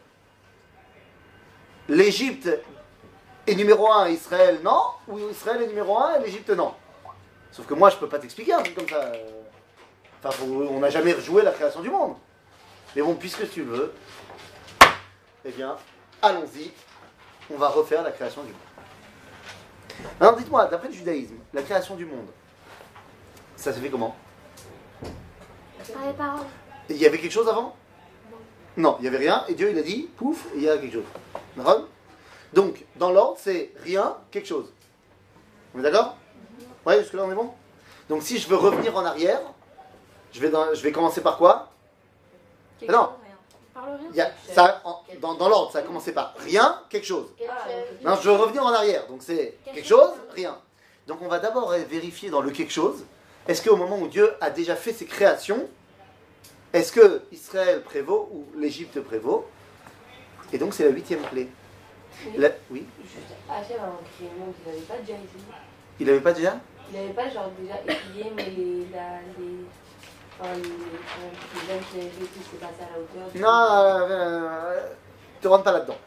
[1.87, 2.49] l'Égypte
[3.47, 4.81] est numéro un et Israël non?
[5.07, 6.73] Ou Israël est numéro un et l'Égypte non?
[7.53, 9.09] Sauf que moi, je peux pas t'expliquer un truc comme ça.
[10.21, 12.15] Enfin, on n'a jamais rejoué la création du monde.
[12.93, 13.93] Mais bon, puisque tu veux,
[15.45, 15.77] eh bien,
[16.21, 16.71] allons-y.
[17.49, 18.68] On va refaire la création du monde.
[20.19, 22.27] Alors, dites-moi, d'après le judaïsme, la création du monde,
[23.55, 24.15] ça s'est fait comment?
[25.93, 26.45] Par les paroles.
[26.89, 27.75] Il y avait quelque chose avant?
[28.77, 30.93] Non, il n'y avait rien, et Dieu il a dit, pouf, il y a quelque
[30.93, 31.05] chose.
[31.55, 31.87] D'accord?
[32.53, 34.71] Donc, dans l'ordre, c'est rien, quelque chose.
[35.75, 36.15] On est d'accord?
[36.85, 37.51] Ouais, jusque-là on est bon?
[38.07, 39.41] Donc si je veux revenir en arrière,
[40.31, 41.69] je vais, dans- je vais commencer par quoi?
[42.79, 43.09] Quelque Non.
[43.85, 43.89] Chose, rien.
[43.89, 44.09] Par le rien.
[44.11, 47.27] Il y a, ça, en- dans, dans l'ordre, ça a commencé par rien, quelque chose.
[47.37, 48.05] Quelque Ah, chose.
[48.05, 49.99] Non, je veux revenir en arrière, donc c'est Quelque quelque chose.
[50.11, 50.57] chose, rien.
[51.07, 53.03] Donc on va d'abord vérifier dans le quelque chose,
[53.47, 55.67] Est-ce qu'au moment où Dieu a déjà fait ses créations,
[56.71, 59.47] est-ce que Israël prévaut ou l'Égypte prévaut?
[60.53, 61.47] Et donc c'est la huitième clé.
[62.25, 62.33] Oui.
[62.37, 65.43] La- Oui, Juste, Hachem, avant de créer le monde, il n'avait pas déjà essayé.
[65.99, 66.59] il n'avait pas déjà?
[66.91, 69.65] Il n'avait pas genre déjà essayé, mais les, la, les,
[73.35, 74.79] Non, euh,
[75.41, 75.97] te rentre pas là-dedans.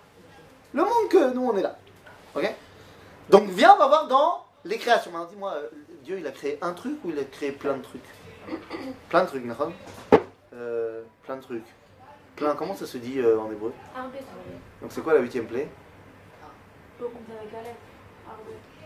[0.72, 1.76] Le monde que nous on est là.
[2.34, 2.54] Ok?
[3.28, 5.10] Donc viens, on va voir dans les créations.
[5.10, 5.68] Maintenant dis-moi, euh,
[6.02, 8.02] Dieu il a créé un truc ou il a créé plein de trucs?
[9.08, 9.72] Plein de trucs, d'accord
[10.54, 11.66] euh, Plein de trucs.
[12.36, 13.72] Plein, comment ça se dit euh, en hébreu?
[14.80, 15.44] Donc c'est quoi la huitième.
[15.44, 15.68] Arbé.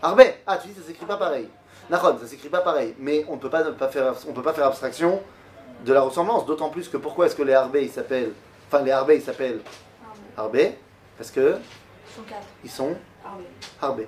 [0.01, 1.47] Arbé Ah, tu dis ça s'écrit pas pareil.
[1.89, 2.95] Nahon, ça s'écrit pas pareil.
[2.99, 5.21] Mais on peut pas, ne pas faire, on peut pas faire abstraction
[5.87, 6.45] de la ressemblance.
[6.45, 8.33] D'autant plus que pourquoi est-ce que les Arbé ils s'appellent.
[8.67, 9.61] Enfin, les Arbé ils s'appellent
[10.37, 10.59] Arbé.
[10.65, 10.77] Arbé
[11.17, 11.57] Parce que
[12.63, 12.95] Ils sont.
[13.81, 14.07] C'est-à-dire.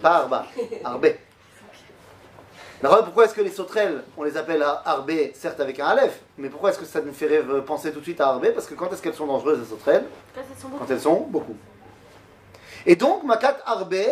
[0.00, 0.46] Pas Arba,
[0.84, 1.18] Arbé.
[2.82, 6.20] Nahon, pourquoi est-ce que les sauterelles, on les appelle à Arbé, certes avec un Aleph,
[6.38, 8.66] mais pourquoi est-ce que ça nous fait rêve- penser tout de suite à Arbé Parce
[8.66, 10.04] que quand est-ce qu'elles sont dangereuses, les sauterelles?
[10.34, 10.84] Quand elles sont beaucoup.
[10.84, 11.56] Quand elles sont beaucoup.
[12.86, 14.06] Et donc, Makat Arbé,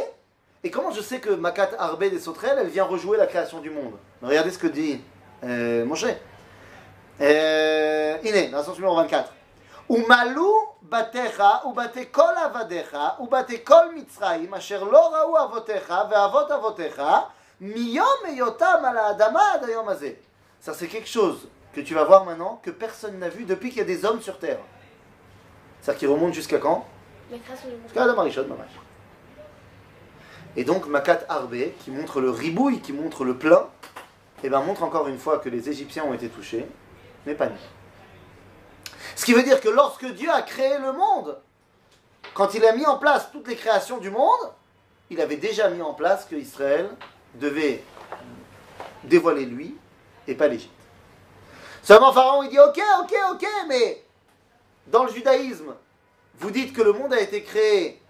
[0.64, 3.70] et comment je sais que Makat Arbé des sauterelles, elle vient rejouer la création du
[3.70, 3.92] monde?
[4.22, 5.00] Regardez ce que dit
[5.44, 6.06] euh, Moshe.
[7.20, 9.32] Euh, Iné, dans la source numéro 24.
[9.90, 10.40] Umalu
[10.82, 17.28] batecha, ubate kol avadecha, ubate kol mitzraim, asher lo raou avotecha, ve'avot avotecha,
[17.60, 20.16] miyom eyotam ala adama ad hayom hazeh.
[20.60, 23.78] Ça, c'est quelque chose que tu vas voir maintenant que personne n'a vu depuis qu'il
[23.78, 24.58] y a des hommes sur terre.
[25.80, 26.86] C'est-à-dire qu'il remonte jusqu'à quand?
[27.30, 28.70] Jusqu'à Adam Arishon, mamash.
[30.56, 33.68] Et donc Makat Arbé, qui montre le ribouille, qui montre le plein,
[34.44, 36.66] et ben montre encore une fois que les Égyptiens ont été touchés,
[37.24, 37.56] mais pas nous.
[39.16, 41.38] Ce qui veut dire que lorsque Dieu a créé le monde,
[42.34, 44.52] quand il a mis en place toutes les créations du monde,
[45.08, 46.90] il avait déjà mis en place que Israël
[47.36, 47.82] devait
[49.04, 49.78] dévoiler lui
[50.28, 50.70] et pas l'Égypte.
[51.82, 54.04] Seulement Pharaon il dit ok, ok, ok, mais
[54.88, 55.74] dans le judaïsme,
[56.38, 58.02] vous dites que le monde a été créé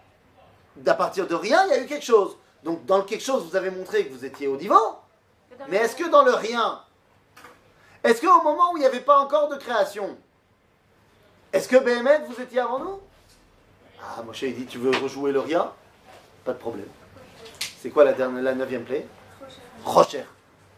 [0.75, 2.37] d'à partir de rien, il y a eu quelque chose.
[2.65, 5.04] Donc dans quelque chose, vous avez montré que vous étiez au divan.
[5.69, 6.81] Mais est-ce que dans le rien,
[8.03, 10.17] est-ce qu'au moment où il n'y avait pas encore de création,
[11.53, 13.01] est-ce que BMF, vous étiez avant nous?
[14.03, 15.71] Ah, Moshe, il dit, tu veux rejouer le rien?
[16.45, 16.89] Pas de problème.
[17.81, 19.07] C'est quoi la, dernière, la neuvième plaie?
[19.85, 20.25] Rocher.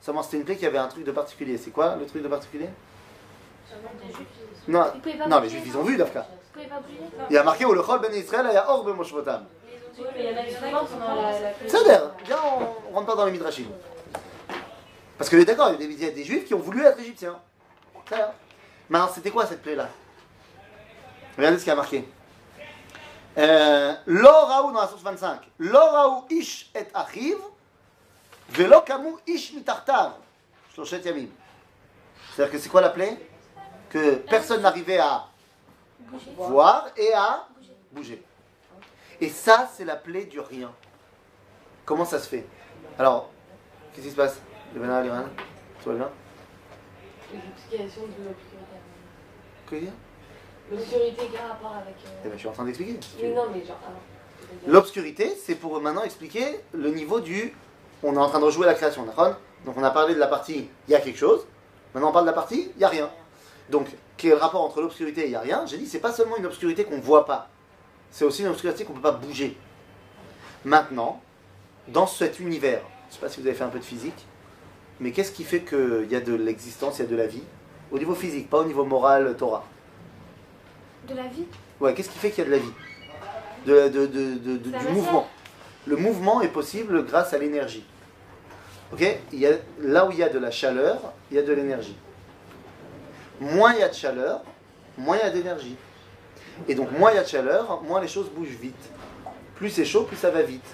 [0.01, 1.59] Seulement, c'était une plaie qui avait un truc de particulier.
[1.59, 2.69] C'est quoi le truc de particulier?
[4.69, 4.85] Non,
[5.29, 6.27] non les juifs, ils ont vu, Dafka.
[7.29, 9.45] Il y a marqué, où le chol ben Israël, il y a or ben Moshvotam.
[9.99, 12.11] Oui, mais il y en a qui pensent pendant la, la C'est d'air.
[12.25, 13.67] Viens, on, on rentre pas dans les midrashim.
[15.19, 17.39] Parce que d'accord, il y a des, juifs qui ont voulu être égyptiens.
[18.09, 18.35] Ça.
[18.89, 19.89] Maintenant, c'était quoi cette plaie-là?
[21.37, 22.09] Regardez ce qu'il y a marqué.
[23.39, 25.41] Euh, Lo raou dans la source 25.
[25.59, 27.37] Lo raou ish et achiv,
[28.51, 31.29] velo kamu ish yamim.
[32.35, 33.19] C'est-à-dire que c'est quoi la plaie?
[33.91, 35.27] Que personne n'arrivait à
[35.99, 36.31] Bouger.
[36.37, 37.47] voir et à
[37.93, 38.23] bouger.
[39.21, 40.73] Et ça, c'est la plaie du rien.
[41.85, 42.47] Comment ça se fait?
[42.99, 43.31] Alors,
[43.93, 44.39] qu'est-ce qui se passe?
[44.77, 45.25] Le Bénin, l'Iran
[45.83, 46.11] Tout va bien
[47.33, 48.77] L'explication de l'obscurité.
[49.67, 49.93] Que dire
[50.71, 51.95] L'obscurité, quel rapport avec.
[52.05, 52.31] Eh Euh...
[52.31, 52.99] ben, je suis en train d'expliquer.
[53.01, 53.79] si non, mais genre.
[54.39, 57.55] C'est-à-dire- L'obscurité, c'est pour maintenant expliquer le niveau du.
[58.03, 60.27] On est en train de rejouer la création, d'accord Donc on a parlé de la
[60.27, 61.47] partie il y a quelque chose.
[61.95, 63.09] Maintenant on parle de la partie il y a rien.
[63.71, 66.01] Donc quel est le rapport entre l'obscurité et il y a rien J'ai dit c'est
[66.01, 67.49] pas seulement une obscurité qu'on ne voit pas.
[68.11, 69.57] C'est aussi une obscurité qu'on ne peut pas bouger.
[70.67, 71.23] Maintenant,
[71.89, 74.27] dans cet univers, je ne sais pas si vous avez fait un peu de physique,
[75.01, 77.43] mais qu'est-ce qui fait qu'il y a de l'existence, il y a de la vie
[77.91, 79.65] Au niveau physique, pas au niveau moral, Torah?
[81.09, 81.45] De la vie?
[81.81, 82.73] Ouais, qu'est-ce qui fait qu'il y a de la vie?
[83.67, 85.27] De, de- de- de- de- La Du mouvement.
[85.87, 87.85] Le mouvement est possible grâce à l'énergie.
[88.93, 89.05] Ok?
[89.33, 90.99] Il y a, Là où il y a de la chaleur,
[91.31, 91.97] il y a de l'énergie.
[93.41, 94.43] Moins il y a de chaleur,
[94.97, 95.77] moins il y a d'énergie.
[96.69, 98.75] Et donc moins il y a de chaleur, moins les choses bougent vite.
[99.57, 100.65] Plus c'est chaud, plus ça va vite.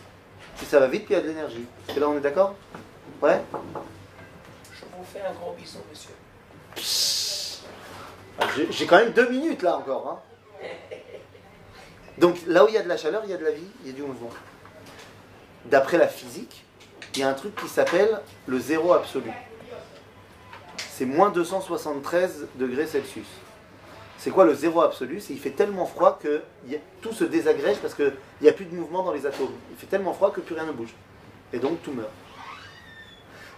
[0.56, 1.64] Plus ça va vite, plus il y a de l'énergie.
[1.96, 2.54] Et là on est d'accord?
[3.20, 3.40] Ouais?
[5.04, 6.10] Fais un gros bisou, monsieur.
[8.40, 10.08] Ah, J'ai quand même deux minutes là encore.
[10.08, 10.66] hein.
[12.18, 13.66] Donc là où il y a de la chaleur, il y a de la vie,
[13.82, 14.30] il y a du mouvement.
[15.66, 16.64] D'après la physique,
[17.14, 19.30] il y a un truc qui s'appelle le zéro absolu.
[20.76, 23.26] C'est moins 273 degrés Celsius.
[24.18, 25.20] C'est quoi le zéro absolu?
[25.20, 26.42] C'est il fait tellement froid que
[27.00, 29.50] tout se désagrège parce qu'il n'y a plus de mouvement dans les atomes.
[29.70, 30.94] Il fait tellement froid que plus rien ne bouge.
[31.52, 32.08] Et donc tout meurt.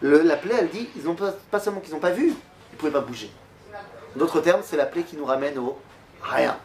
[0.04, 2.74] Le- la plaie, elle dit, ils ont pas, pas seulement qu'ils n'ont pas vu, ils
[2.74, 3.30] ne pouvaient pas bouger.
[4.14, 5.78] D'autres termes, c'est la plaie qui nous ramène au
[6.20, 6.58] rien.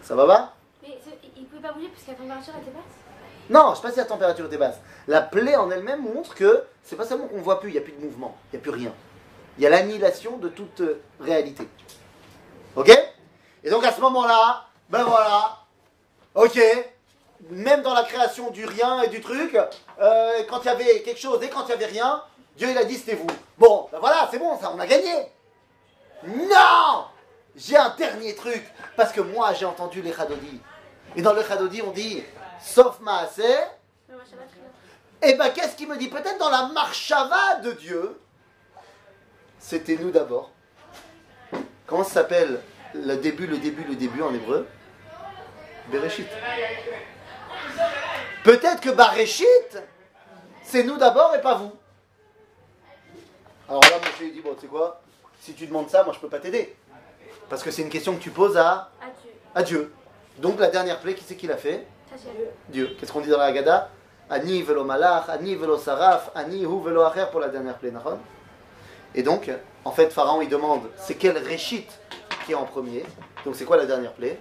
[0.00, 2.84] Ça va pas Mais c'est- il pouvait pas bouger parce que la température était basse?
[3.50, 4.76] Non, je sais pas si la température était basse.
[5.08, 7.82] La plaie en elle-même montre que c'est pas seulement qu'on voit plus, il n'y a
[7.82, 8.92] plus de mouvement, il n'y a plus rien.
[9.58, 11.66] Il y a l'annihilation de toute euh, réalité.
[12.76, 12.96] Ok?
[13.64, 15.58] Et donc à ce moment-là, ben voilà,
[16.36, 16.60] ok,
[17.50, 19.56] même dans la création du rien et du truc,
[20.00, 22.22] euh, quand il y avait quelque chose et quand il n'y avait rien,
[22.56, 23.26] Dieu il a dit c'était vous.
[23.58, 25.14] Bon, ben voilà, c'est bon, ça, on a gagné.
[26.26, 27.06] Non
[27.56, 28.64] J'ai un dernier truc,
[28.96, 30.60] parce que moi j'ai entendu les Khadodi.
[31.16, 32.22] Et dans le Khadodi on dit,
[32.60, 33.28] sauf bien.
[35.22, 36.08] et ben qu'est-ce qu'il me dit?
[36.08, 38.20] Peut-être dans la marchava de Dieu,
[39.58, 40.50] c'était nous d'abord.
[41.86, 42.60] Comment s'appelle?
[42.94, 44.68] Le début, le début, le début en hébreu?
[45.90, 46.28] Bereshit.
[48.42, 49.78] Peut-être que Bareshit,
[50.62, 51.72] c'est nous d'abord et pas vous.
[53.68, 55.00] Alors là, je lui dit, bon, tu sais quoi?
[55.40, 56.76] Si tu demandes ça, moi je peux pas t'aider.
[57.48, 58.90] Parce que c'est une question que tu poses à,
[59.54, 59.92] à Dieu.
[60.38, 61.86] Donc la dernière plaie, qui c'est qui l'a fait?
[62.16, 62.48] Dieu.
[62.68, 62.96] Dieu.
[62.98, 63.90] Qu'est-ce qu'on dit dans la Haggadah?
[64.30, 68.18] Ani velo malach, ani velo saraf, ani hu velo acher pour la dernière plaie, nahon
[69.14, 69.50] Et donc,
[69.84, 71.86] en fait, Pharaon, il demande, c'est quel réchit
[72.46, 73.04] qui est en premier?
[73.44, 74.38] Donc c'est quoi la dernière plaie?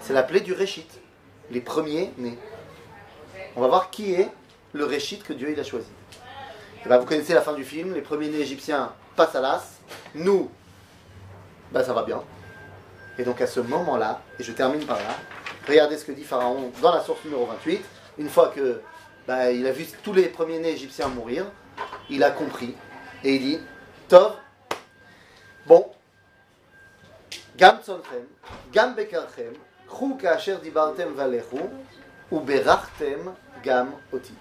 [0.00, 0.86] C'est la plaie du réchit,
[1.50, 2.38] les premiers nés.
[3.56, 4.28] On va voir qui est
[4.72, 5.90] le réchit que Dieu il a choisi.
[6.84, 9.80] Et ben, vous connaissez la fin du film, les premiers nés égyptiens passent à l'as,
[10.14, 10.50] nous,
[11.72, 12.22] bah ça va bien.
[13.18, 15.14] Et donc à ce moment-là, et je termine par là,
[15.68, 17.80] regardez ce que dit Pharaon dans la source numéro 28.
[18.18, 18.80] Une fois que
[19.26, 21.46] bah, il a vu tous les premiers-nés égyptiens mourir,
[22.08, 22.74] il a compris
[23.24, 23.60] et il dit
[24.08, 24.32] Tov,
[25.66, 25.86] bon,
[27.56, 28.26] Gam tzolchem,
[28.72, 29.52] Gam bekarchem,
[33.62, 34.34] Gam oti.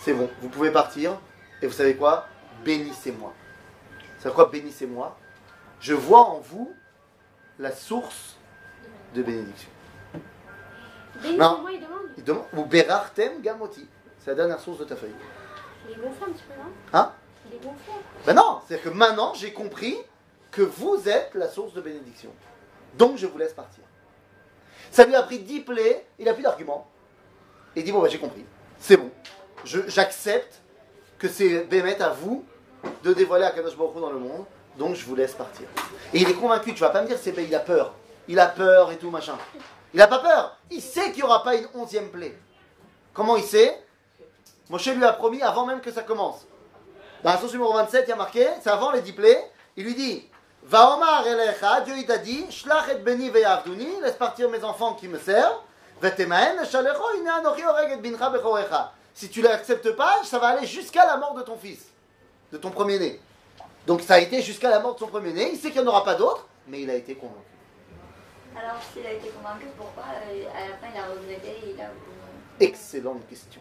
[0.00, 1.18] C'est bon, vous pouvez partir
[1.60, 2.26] et vous savez quoi?
[2.64, 3.34] Bénissez-moi.
[4.18, 4.48] C'est quoi?
[4.50, 5.16] Bénissez-moi
[5.80, 6.74] Je vois en vous
[7.58, 8.36] la source
[9.14, 9.70] de bénédiction.
[11.22, 11.98] Bénis-moi, il demande.
[12.16, 13.86] Il demande, ou berachtem gamoti.
[14.18, 15.14] C'est la dernière source de ta feuille.
[15.86, 16.72] Il est gonflé un petit peu, non?
[16.92, 17.12] Hein?
[17.46, 17.92] Il est gonflé.
[18.26, 19.96] Ben non, c'est que maintenant j'ai compris
[20.50, 22.30] que vous êtes la source de bénédiction.
[22.94, 23.84] Donc je vous laisse partir.
[24.90, 26.86] Ça lui a pris 10 plaies, il n'a plus d'argument.
[27.76, 28.44] Il dit bon, ben, j'ai compris.
[28.78, 29.10] C'est bon.
[29.64, 30.60] J'accepte
[31.18, 32.44] que c'est Bémet à vous
[33.04, 34.44] de dévoiler Akadosh Baruch dans le monde.
[34.78, 35.66] Donc je vous laisse partir.
[36.14, 37.94] Et il est convaincu, tu vas pas me dire c'est il a peur.
[38.28, 39.36] Il a peur et tout machin.
[39.92, 40.56] Il n'a pas peur.
[40.70, 42.36] Il sait qu'il n'y aura pas une onzième plaie.
[43.12, 43.76] Comment il sait?
[44.68, 46.46] Moshe lui a promis avant même que ça commence.
[47.24, 49.84] Dans la source numéro 27, il y a marqué, c'est avant les dix plaies, il
[49.84, 50.28] lui dit
[50.64, 54.94] Va Omar elecha, Dieu il t'a dit, Shlach et beni ve'yavduni, laisse partir mes enfants
[54.94, 55.60] qui me servent,
[56.00, 58.92] Vetemaen shalecho, ine anochi oreg et bincha bechorecha.
[59.14, 61.86] Si tu l'acceptes pas, ça va aller jusqu'à la mort de ton fils,
[62.52, 63.20] de ton premier-né.
[63.86, 65.90] Donc ça a été jusqu'à la mort de son premier-né, il sait qu'il n'y en
[65.90, 67.50] aura pas d'autres, mais il a été convaincu.
[68.56, 71.80] Alors, s'il a été convaincu, pourquoi euh, à la fin il a regretté et il
[71.80, 71.90] a.
[72.58, 73.60] Excellente question.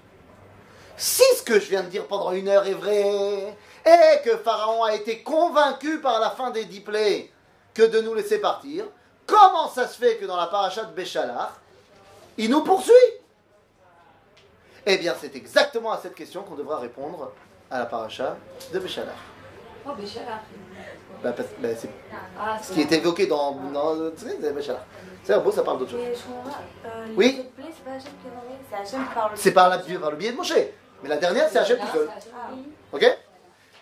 [0.99, 4.83] Si ce que je viens de dire pendant une heure est vrai, et que Pharaon
[4.83, 7.31] a été convaincu par la fin des dix plaies
[7.73, 8.83] que de nous laisser partir,
[9.25, 11.57] comment ça se fait que dans la paracha de Béchalar,
[12.37, 12.93] il nous poursuit?
[14.85, 17.31] Eh bien, c'est exactement à cette question qu'on devra répondre
[17.71, 18.35] à la paracha
[18.73, 19.15] de Béchalar.
[19.87, 20.41] Oh, Béchala.
[21.23, 21.89] Bah, bah, c'est
[22.37, 24.81] Ah, ce qui est évoqué dans, dans le c'est Béchalar.
[25.23, 26.01] C'est beau, ça parle d'autre chose.
[26.03, 26.87] Mais je.
[26.89, 27.45] Euh, Oui.
[27.57, 28.07] c'est
[28.81, 28.97] c'est.
[29.35, 30.53] C'est par, par le biais de Moshe.
[31.03, 32.09] Mais la dernière, c'est Hachem tout seul.
[32.33, 32.49] Ah.
[32.91, 33.17] Ok?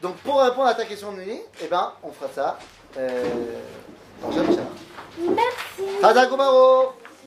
[0.02, 2.60] Donc pour répondre à ta question de nuit, eh ben, on fera ça
[2.98, 3.24] euh,
[4.22, 4.30] dans.
[5.20, 5.84] Merci.